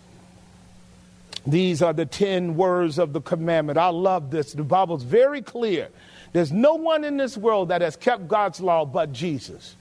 These 1.47 1.83
are 1.83 1.93
the 1.93 2.07
10 2.07 2.57
words 2.57 2.99
of 2.99 3.13
the 3.13 3.21
commandment. 3.21 3.79
I 3.79 3.89
love 3.89 4.31
this. 4.31 4.53
The 4.53 4.63
Bible's 4.63 5.03
very 5.03 5.43
clear. 5.43 5.89
There's 6.33 6.53
no 6.53 6.75
one 6.75 7.05
in 7.05 7.17
this 7.17 7.37
world 7.37 7.69
that 7.71 7.81
has 7.81 7.97
kept 7.97 8.29
God's 8.29 8.61
law 8.61 8.85
but 8.85 9.13
Jesus. 9.13 9.77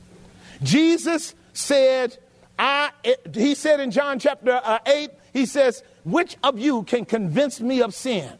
Jesus 0.64 1.36
said, 1.54 2.18
I, 2.58 2.92
he 3.34 3.54
said 3.56 3.80
in 3.80 3.92
John 3.92 4.20
chapter 4.20 4.60
uh, 4.64 4.80
8, 4.86 5.10
he 5.34 5.46
says, 5.46 5.84
Which 6.04 6.38
of 6.44 6.58
you 6.58 6.84
can 6.84 7.06
convince 7.06 7.60
me 7.60 7.82
of 7.82 7.94
sin? 7.94 8.32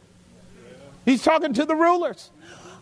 He's 1.04 1.22
talking 1.22 1.52
to 1.54 1.64
the 1.64 1.74
rulers. 1.74 2.30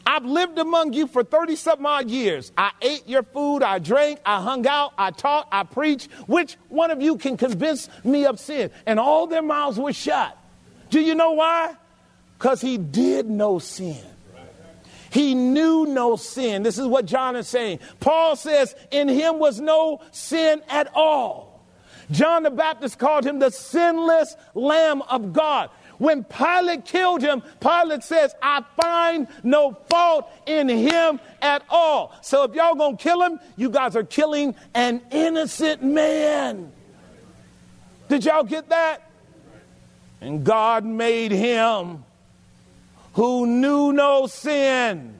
I've 0.06 0.24
lived 0.24 0.58
among 0.58 0.92
you 0.92 1.08
for 1.08 1.24
30 1.24 1.56
some 1.56 1.84
odd 1.84 2.08
years. 2.08 2.52
I 2.56 2.70
ate 2.80 3.08
your 3.08 3.24
food, 3.24 3.64
I 3.64 3.80
drank, 3.80 4.20
I 4.24 4.40
hung 4.40 4.64
out, 4.66 4.92
I 4.96 5.10
taught, 5.10 5.48
I 5.50 5.64
preached. 5.64 6.10
Which 6.28 6.56
one 6.68 6.92
of 6.92 7.02
you 7.02 7.16
can 7.16 7.36
convince 7.36 7.88
me 8.04 8.24
of 8.24 8.38
sin? 8.38 8.70
And 8.86 9.00
all 9.00 9.26
their 9.26 9.42
mouths 9.42 9.78
were 9.80 9.92
shut. 9.92 10.38
Do 10.90 11.00
you 11.00 11.16
know 11.16 11.32
why? 11.32 11.74
Because 12.38 12.60
he 12.60 12.78
did 12.78 13.28
no 13.28 13.58
sin. 13.58 13.98
He 15.10 15.34
knew 15.34 15.86
no 15.86 16.16
sin. 16.16 16.62
This 16.62 16.78
is 16.78 16.86
what 16.86 17.06
John 17.06 17.36
is 17.36 17.48
saying. 17.48 17.80
Paul 18.00 18.36
says, 18.36 18.74
In 18.90 19.08
him 19.08 19.38
was 19.38 19.60
no 19.60 20.02
sin 20.12 20.62
at 20.68 20.88
all. 20.94 21.64
John 22.10 22.44
the 22.44 22.50
Baptist 22.50 22.98
called 22.98 23.24
him 23.24 23.38
the 23.38 23.50
sinless 23.50 24.36
Lamb 24.54 25.02
of 25.02 25.32
God. 25.32 25.70
When 25.98 26.24
Pilate 26.24 26.84
killed 26.84 27.22
him, 27.22 27.42
Pilate 27.60 28.02
says, 28.02 28.34
I 28.42 28.62
find 28.80 29.28
no 29.42 29.76
fault 29.88 30.30
in 30.46 30.68
him 30.68 31.20
at 31.40 31.62
all. 31.70 32.14
So 32.22 32.42
if 32.44 32.54
y'all 32.54 32.74
gonna 32.74 32.96
kill 32.96 33.22
him, 33.22 33.40
you 33.56 33.70
guys 33.70 33.96
are 33.96 34.04
killing 34.04 34.54
an 34.74 35.02
innocent 35.10 35.82
man. 35.82 36.72
Did 38.08 38.24
y'all 38.24 38.44
get 38.44 38.68
that? 38.68 39.10
And 40.20 40.44
God 40.44 40.84
made 40.84 41.32
him 41.32 42.04
who 43.14 43.46
knew 43.46 43.92
no 43.92 44.26
sin 44.26 45.18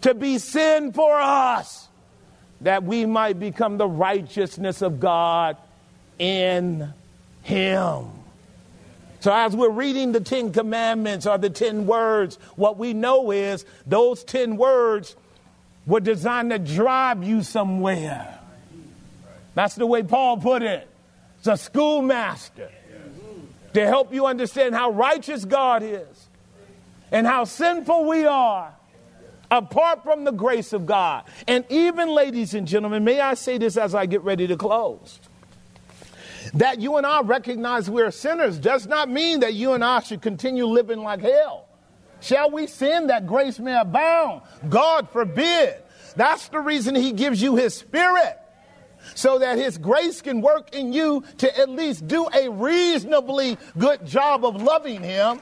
to 0.00 0.14
be 0.14 0.38
sin 0.38 0.92
for 0.92 1.20
us 1.20 1.88
that 2.60 2.82
we 2.82 3.06
might 3.06 3.38
become 3.38 3.78
the 3.78 3.86
righteousness 3.86 4.82
of 4.82 4.98
God 4.98 5.56
in 6.18 6.92
him. 7.42 8.17
So, 9.20 9.32
as 9.32 9.56
we're 9.56 9.70
reading 9.70 10.12
the 10.12 10.20
Ten 10.20 10.52
Commandments 10.52 11.26
or 11.26 11.38
the 11.38 11.50
Ten 11.50 11.86
Words, 11.86 12.38
what 12.54 12.78
we 12.78 12.94
know 12.94 13.32
is 13.32 13.64
those 13.86 14.22
Ten 14.22 14.56
Words 14.56 15.16
were 15.86 16.00
designed 16.00 16.50
to 16.50 16.58
drive 16.58 17.24
you 17.24 17.42
somewhere. 17.42 18.38
That's 19.54 19.74
the 19.74 19.86
way 19.86 20.04
Paul 20.04 20.36
put 20.36 20.62
it. 20.62 20.88
It's 21.38 21.48
a 21.48 21.56
schoolmaster 21.56 22.70
to 23.74 23.86
help 23.86 24.12
you 24.14 24.26
understand 24.26 24.74
how 24.74 24.90
righteous 24.90 25.44
God 25.44 25.82
is 25.82 26.28
and 27.10 27.26
how 27.26 27.44
sinful 27.44 28.04
we 28.06 28.24
are 28.24 28.72
apart 29.50 30.02
from 30.02 30.24
the 30.24 30.30
grace 30.30 30.72
of 30.72 30.86
God. 30.86 31.24
And 31.46 31.64
even, 31.68 32.08
ladies 32.08 32.54
and 32.54 32.68
gentlemen, 32.68 33.02
may 33.02 33.20
I 33.20 33.34
say 33.34 33.58
this 33.58 33.76
as 33.76 33.94
I 33.94 34.06
get 34.06 34.22
ready 34.22 34.46
to 34.46 34.56
close? 34.56 35.18
That 36.54 36.80
you 36.80 36.96
and 36.96 37.06
I 37.06 37.20
recognize 37.22 37.90
we're 37.90 38.10
sinners 38.10 38.58
does 38.58 38.86
not 38.86 39.08
mean 39.08 39.40
that 39.40 39.54
you 39.54 39.72
and 39.72 39.84
I 39.84 40.00
should 40.00 40.22
continue 40.22 40.66
living 40.66 41.02
like 41.02 41.20
hell. 41.20 41.68
Shall 42.20 42.50
we 42.50 42.66
sin 42.66 43.08
that 43.08 43.26
grace 43.26 43.58
may 43.58 43.78
abound? 43.78 44.42
God 44.68 45.08
forbid. 45.10 45.82
That's 46.16 46.48
the 46.48 46.60
reason 46.60 46.94
He 46.94 47.12
gives 47.12 47.40
you 47.40 47.56
His 47.56 47.74
Spirit, 47.74 48.36
so 49.14 49.38
that 49.38 49.58
His 49.58 49.78
grace 49.78 50.20
can 50.20 50.40
work 50.40 50.74
in 50.74 50.92
you 50.92 51.22
to 51.38 51.58
at 51.58 51.68
least 51.68 52.08
do 52.08 52.26
a 52.34 52.48
reasonably 52.48 53.56
good 53.78 54.04
job 54.04 54.44
of 54.44 54.60
loving 54.60 55.02
Him. 55.02 55.40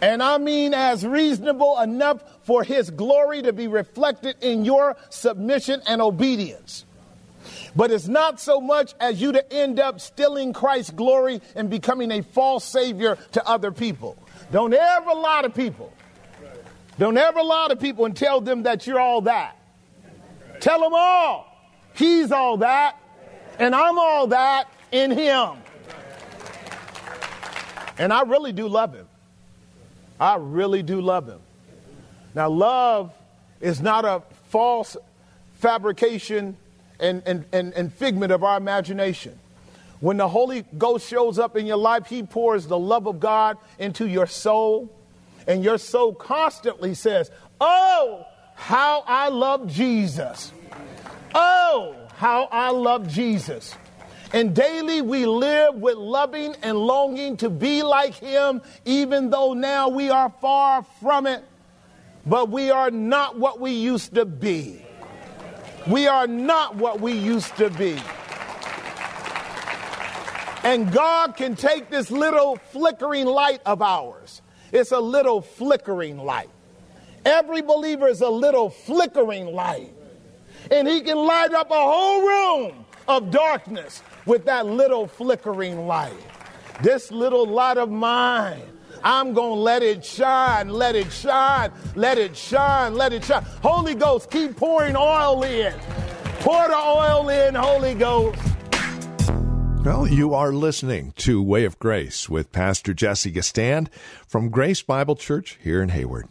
And 0.00 0.20
I 0.20 0.38
mean, 0.38 0.74
as 0.74 1.06
reasonable 1.06 1.78
enough 1.78 2.24
for 2.42 2.64
His 2.64 2.90
glory 2.90 3.42
to 3.42 3.52
be 3.52 3.68
reflected 3.68 4.34
in 4.40 4.64
your 4.64 4.96
submission 5.10 5.80
and 5.86 6.02
obedience. 6.02 6.84
But 7.74 7.90
it's 7.90 8.08
not 8.08 8.38
so 8.38 8.60
much 8.60 8.94
as 9.00 9.20
you 9.20 9.32
to 9.32 9.52
end 9.52 9.80
up 9.80 10.00
stealing 10.00 10.52
Christ's 10.52 10.90
glory 10.90 11.40
and 11.54 11.70
becoming 11.70 12.10
a 12.10 12.22
false 12.22 12.64
savior 12.64 13.16
to 13.32 13.46
other 13.48 13.72
people. 13.72 14.16
Don't 14.50 14.74
ever 14.74 15.14
lie 15.14 15.42
to 15.42 15.50
people. 15.50 15.92
Don't 16.98 17.16
ever 17.16 17.42
lie 17.42 17.68
to 17.68 17.76
people 17.76 18.04
and 18.04 18.16
tell 18.16 18.40
them 18.40 18.64
that 18.64 18.86
you're 18.86 19.00
all 19.00 19.22
that. 19.22 19.56
Tell 20.60 20.80
them 20.80 20.92
all. 20.94 21.48
He's 21.94 22.30
all 22.30 22.58
that, 22.58 23.00
and 23.58 23.74
I'm 23.74 23.98
all 23.98 24.28
that 24.28 24.68
in 24.90 25.10
Him. 25.10 25.56
And 27.98 28.12
I 28.12 28.22
really 28.22 28.52
do 28.52 28.68
love 28.68 28.94
Him. 28.94 29.06
I 30.20 30.36
really 30.36 30.82
do 30.82 31.00
love 31.00 31.26
Him. 31.26 31.40
Now, 32.34 32.48
love 32.48 33.12
is 33.60 33.80
not 33.80 34.04
a 34.04 34.22
false 34.48 34.96
fabrication 35.58 36.56
and, 37.02 37.22
and, 37.26 37.44
and, 37.52 37.74
and 37.74 37.92
figment 37.92 38.32
of 38.32 38.42
our 38.44 38.56
imagination. 38.56 39.38
When 40.00 40.16
the 40.16 40.28
Holy 40.28 40.64
Ghost 40.78 41.08
shows 41.08 41.38
up 41.38 41.56
in 41.56 41.66
your 41.66 41.76
life, 41.76 42.06
He 42.06 42.22
pours 42.22 42.66
the 42.66 42.78
love 42.78 43.06
of 43.06 43.20
God 43.20 43.58
into 43.78 44.06
your 44.08 44.26
soul, 44.26 44.90
and 45.46 45.62
your 45.62 45.78
soul 45.78 46.14
constantly 46.14 46.94
says, 46.94 47.30
Oh, 47.60 48.24
how 48.54 49.04
I 49.06 49.28
love 49.28 49.68
Jesus. 49.68 50.52
Oh, 51.34 51.96
how 52.16 52.44
I 52.50 52.70
love 52.70 53.08
Jesus. 53.08 53.74
And 54.32 54.54
daily 54.54 55.02
we 55.02 55.26
live 55.26 55.74
with 55.74 55.96
loving 55.96 56.54
and 56.62 56.78
longing 56.78 57.36
to 57.38 57.50
be 57.50 57.82
like 57.82 58.14
Him, 58.14 58.62
even 58.84 59.30
though 59.30 59.52
now 59.52 59.88
we 59.88 60.10
are 60.10 60.32
far 60.40 60.84
from 61.00 61.26
it. 61.26 61.44
But 62.24 62.48
we 62.48 62.70
are 62.70 62.90
not 62.90 63.38
what 63.38 63.60
we 63.60 63.72
used 63.72 64.14
to 64.14 64.24
be. 64.24 64.84
We 65.86 66.06
are 66.06 66.26
not 66.26 66.76
what 66.76 67.00
we 67.00 67.12
used 67.12 67.56
to 67.56 67.70
be. 67.70 67.98
And 70.64 70.92
God 70.92 71.36
can 71.36 71.56
take 71.56 71.90
this 71.90 72.10
little 72.10 72.56
flickering 72.56 73.26
light 73.26 73.60
of 73.66 73.82
ours. 73.82 74.42
It's 74.70 74.92
a 74.92 75.00
little 75.00 75.42
flickering 75.42 76.18
light. 76.18 76.50
Every 77.24 77.62
believer 77.62 78.08
is 78.08 78.20
a 78.20 78.28
little 78.28 78.70
flickering 78.70 79.46
light. 79.46 79.92
And 80.70 80.86
He 80.86 81.00
can 81.00 81.18
light 81.18 81.52
up 81.52 81.70
a 81.70 81.74
whole 81.74 82.26
room 82.26 82.84
of 83.08 83.32
darkness 83.32 84.02
with 84.24 84.44
that 84.44 84.66
little 84.66 85.08
flickering 85.08 85.86
light. 85.88 86.12
This 86.80 87.10
little 87.10 87.46
light 87.46 87.76
of 87.76 87.90
mine 87.90 88.71
I'm 89.04 89.34
going 89.34 89.56
to 89.56 89.60
let 89.60 89.82
it 89.82 90.04
shine, 90.04 90.68
let 90.68 90.94
it 90.94 91.12
shine, 91.12 91.72
let 91.94 92.18
it 92.18 92.36
shine, 92.36 92.94
let 92.94 93.12
it 93.12 93.24
shine. 93.24 93.44
Holy 93.62 93.94
Ghost, 93.94 94.30
keep 94.30 94.56
pouring 94.56 94.96
oil 94.96 95.42
in. 95.42 95.74
Pour 96.40 96.68
the 96.68 96.76
oil 96.76 97.28
in, 97.28 97.54
Holy 97.54 97.94
Ghost. 97.94 98.38
Well, 99.84 100.06
you 100.06 100.32
are 100.32 100.52
listening 100.52 101.12
to 101.16 101.42
Way 101.42 101.64
of 101.64 101.78
Grace 101.80 102.28
with 102.28 102.52
Pastor 102.52 102.94
Jesse 102.94 103.32
Gistand 103.32 103.88
from 104.28 104.48
Grace 104.48 104.80
Bible 104.80 105.16
Church 105.16 105.58
here 105.60 105.82
in 105.82 105.88
Hayward. 105.88 106.28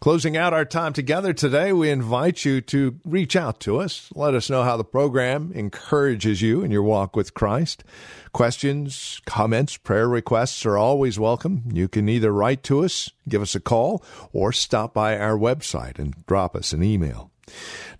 Closing 0.00 0.36
out 0.36 0.52
our 0.52 0.64
time 0.64 0.92
together 0.92 1.32
today, 1.32 1.72
we 1.72 1.90
invite 1.90 2.44
you 2.44 2.60
to 2.62 2.98
reach 3.04 3.36
out 3.36 3.60
to 3.60 3.78
us. 3.78 4.10
Let 4.14 4.34
us 4.34 4.50
know 4.50 4.62
how 4.62 4.76
the 4.76 4.84
program 4.84 5.52
encourages 5.54 6.42
you 6.42 6.62
in 6.62 6.70
your 6.70 6.82
walk 6.82 7.16
with 7.16 7.34
Christ. 7.34 7.84
Questions, 8.32 9.20
comments, 9.26 9.76
prayer 9.76 10.08
requests 10.08 10.64
are 10.66 10.76
always 10.76 11.18
welcome. 11.18 11.64
You 11.72 11.88
can 11.88 12.08
either 12.08 12.32
write 12.32 12.62
to 12.64 12.84
us, 12.84 13.10
give 13.28 13.42
us 13.42 13.54
a 13.54 13.60
call, 13.60 14.04
or 14.32 14.52
stop 14.52 14.94
by 14.94 15.18
our 15.18 15.36
website 15.36 15.98
and 15.98 16.14
drop 16.26 16.54
us 16.54 16.72
an 16.72 16.82
email. 16.82 17.30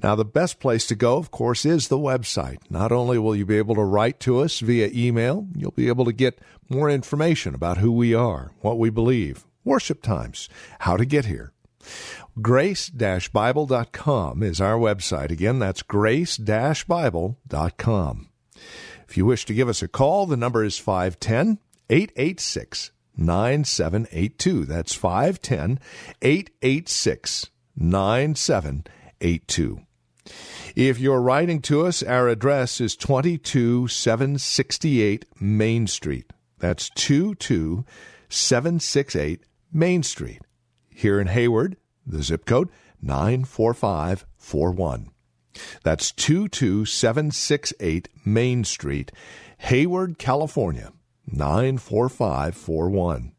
Now, 0.02 0.14
the 0.14 0.24
best 0.24 0.60
place 0.60 0.86
to 0.88 0.94
go, 0.94 1.16
of 1.16 1.30
course, 1.30 1.64
is 1.64 1.88
the 1.88 1.98
website. 1.98 2.58
Not 2.70 2.92
only 2.92 3.18
will 3.18 3.34
you 3.34 3.46
be 3.46 3.58
able 3.58 3.74
to 3.76 3.82
write 3.82 4.20
to 4.20 4.40
us 4.40 4.60
via 4.60 4.90
email, 4.92 5.48
you'll 5.56 5.70
be 5.70 5.88
able 5.88 6.04
to 6.04 6.12
get 6.12 6.38
more 6.68 6.90
information 6.90 7.54
about 7.54 7.78
who 7.78 7.90
we 7.90 8.14
are, 8.14 8.52
what 8.60 8.78
we 8.78 8.90
believe, 8.90 9.46
worship 9.64 10.02
times, 10.02 10.48
how 10.80 10.96
to 10.96 11.04
get 11.04 11.24
here. 11.24 11.52
Grace-Bible.com 12.40 14.42
is 14.42 14.61
our 14.61 14.79
website. 14.79 15.31
Again, 15.31 15.59
that's 15.59 15.83
grace-bible.com. 15.83 18.29
If 19.09 19.16
you 19.16 19.24
wish 19.24 19.46
to 19.46 19.55
give 19.55 19.68
us 19.68 19.83
a 19.83 19.88
call, 19.88 20.27
the 20.27 20.37
number 20.37 20.62
is 20.62 20.79
510 20.79 21.59
886 21.88 22.92
9782. 23.16 24.66
That's 24.66 24.94
510 24.94 25.81
886 26.22 27.51
9782. 27.77 29.81
If 30.77 31.01
you're 31.01 31.22
writing 31.22 31.62
to 31.62 31.87
us, 31.87 32.03
our 32.03 32.29
address 32.29 32.79
is 32.81 32.96
22768 32.96 35.24
Main 35.40 35.87
Street. 35.87 36.33
That's 36.59 36.90
22768 36.90 39.40
Main 39.72 40.03
Street. 40.03 40.42
Here 40.98 41.20
in 41.20 41.28
Hayward, 41.28 41.76
the 42.04 42.24
zip 42.24 42.44
code 42.44 42.70
94541. 43.00 45.11
That's 45.84 46.11
22768 46.11 48.08
Main 48.24 48.64
Street, 48.64 49.12
Hayward, 49.58 50.18
California 50.18 50.92
94541. 51.24 53.30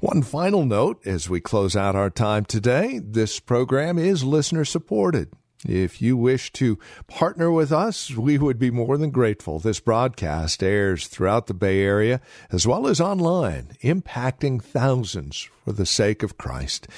One 0.00 0.22
final 0.22 0.64
note 0.64 1.06
as 1.06 1.30
we 1.30 1.40
close 1.40 1.76
out 1.76 1.94
our 1.94 2.10
time 2.10 2.44
today 2.44 2.98
this 2.98 3.38
program 3.38 3.96
is 3.96 4.24
listener 4.24 4.64
supported. 4.64 5.32
If 5.66 6.00
you 6.00 6.16
wish 6.16 6.52
to 6.54 6.78
partner 7.06 7.50
with 7.50 7.70
us, 7.70 8.10
we 8.16 8.38
would 8.38 8.58
be 8.58 8.70
more 8.70 8.96
than 8.96 9.10
grateful. 9.10 9.58
This 9.58 9.78
broadcast 9.78 10.62
airs 10.62 11.06
throughout 11.06 11.48
the 11.48 11.54
Bay 11.54 11.82
Area 11.82 12.22
as 12.50 12.66
well 12.66 12.86
as 12.86 12.98
online, 12.98 13.76
impacting 13.82 14.62
thousands 14.62 15.48
for 15.64 15.72
the 15.72 15.84
sake 15.84 16.22
of 16.22 16.38
Christ. 16.38 16.88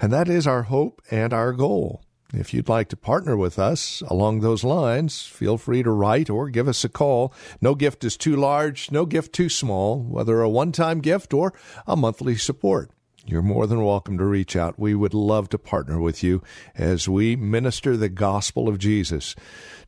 And 0.00 0.12
that 0.12 0.28
is 0.28 0.46
our 0.46 0.64
hope 0.64 1.00
and 1.10 1.32
our 1.32 1.54
goal. 1.54 2.02
If 2.34 2.52
you'd 2.52 2.68
like 2.68 2.88
to 2.90 2.96
partner 2.96 3.36
with 3.36 3.58
us 3.58 4.02
along 4.06 4.40
those 4.40 4.64
lines, 4.64 5.22
feel 5.22 5.56
free 5.56 5.82
to 5.82 5.90
write 5.90 6.28
or 6.28 6.50
give 6.50 6.68
us 6.68 6.84
a 6.84 6.88
call. 6.90 7.32
No 7.62 7.74
gift 7.74 8.04
is 8.04 8.18
too 8.18 8.36
large, 8.36 8.92
no 8.92 9.06
gift 9.06 9.32
too 9.32 9.48
small, 9.48 10.02
whether 10.02 10.42
a 10.42 10.48
one 10.48 10.72
time 10.72 11.00
gift 11.00 11.32
or 11.32 11.54
a 11.86 11.96
monthly 11.96 12.36
support. 12.36 12.90
You're 13.30 13.42
more 13.42 13.68
than 13.68 13.84
welcome 13.84 14.18
to 14.18 14.24
reach 14.24 14.56
out. 14.56 14.76
We 14.76 14.92
would 14.92 15.14
love 15.14 15.48
to 15.50 15.58
partner 15.58 16.00
with 16.00 16.24
you 16.24 16.42
as 16.74 17.08
we 17.08 17.36
minister 17.36 17.96
the 17.96 18.08
gospel 18.08 18.68
of 18.68 18.78
Jesus 18.78 19.36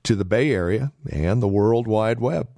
to 0.05 0.15
the 0.15 0.25
Bay 0.25 0.53
Area 0.53 0.93
and 1.11 1.43
the 1.43 1.49
World 1.49 1.89
Wide 1.89 2.21
Web. 2.21 2.49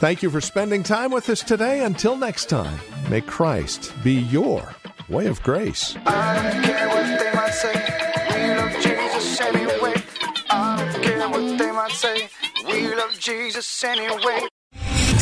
Thank 0.00 0.22
you 0.22 0.30
for 0.30 0.40
spending 0.40 0.82
time 0.82 1.12
with 1.12 1.28
us 1.28 1.42
today. 1.42 1.84
Until 1.84 2.16
next 2.16 2.46
time, 2.46 2.80
may 3.10 3.20
Christ 3.20 3.92
be 4.02 4.14
your 4.14 4.74
way 5.10 5.26
of 5.26 5.42
grace. 5.42 5.94
I 6.06 6.52
don't 6.52 6.62
care 6.62 6.88
what 6.88 7.18
they 7.18 7.32
might 11.70 11.92
say. 11.92 12.30
We 12.66 12.94
love 12.94 13.18
Jesus 13.18 13.84
anyway. 13.84 14.48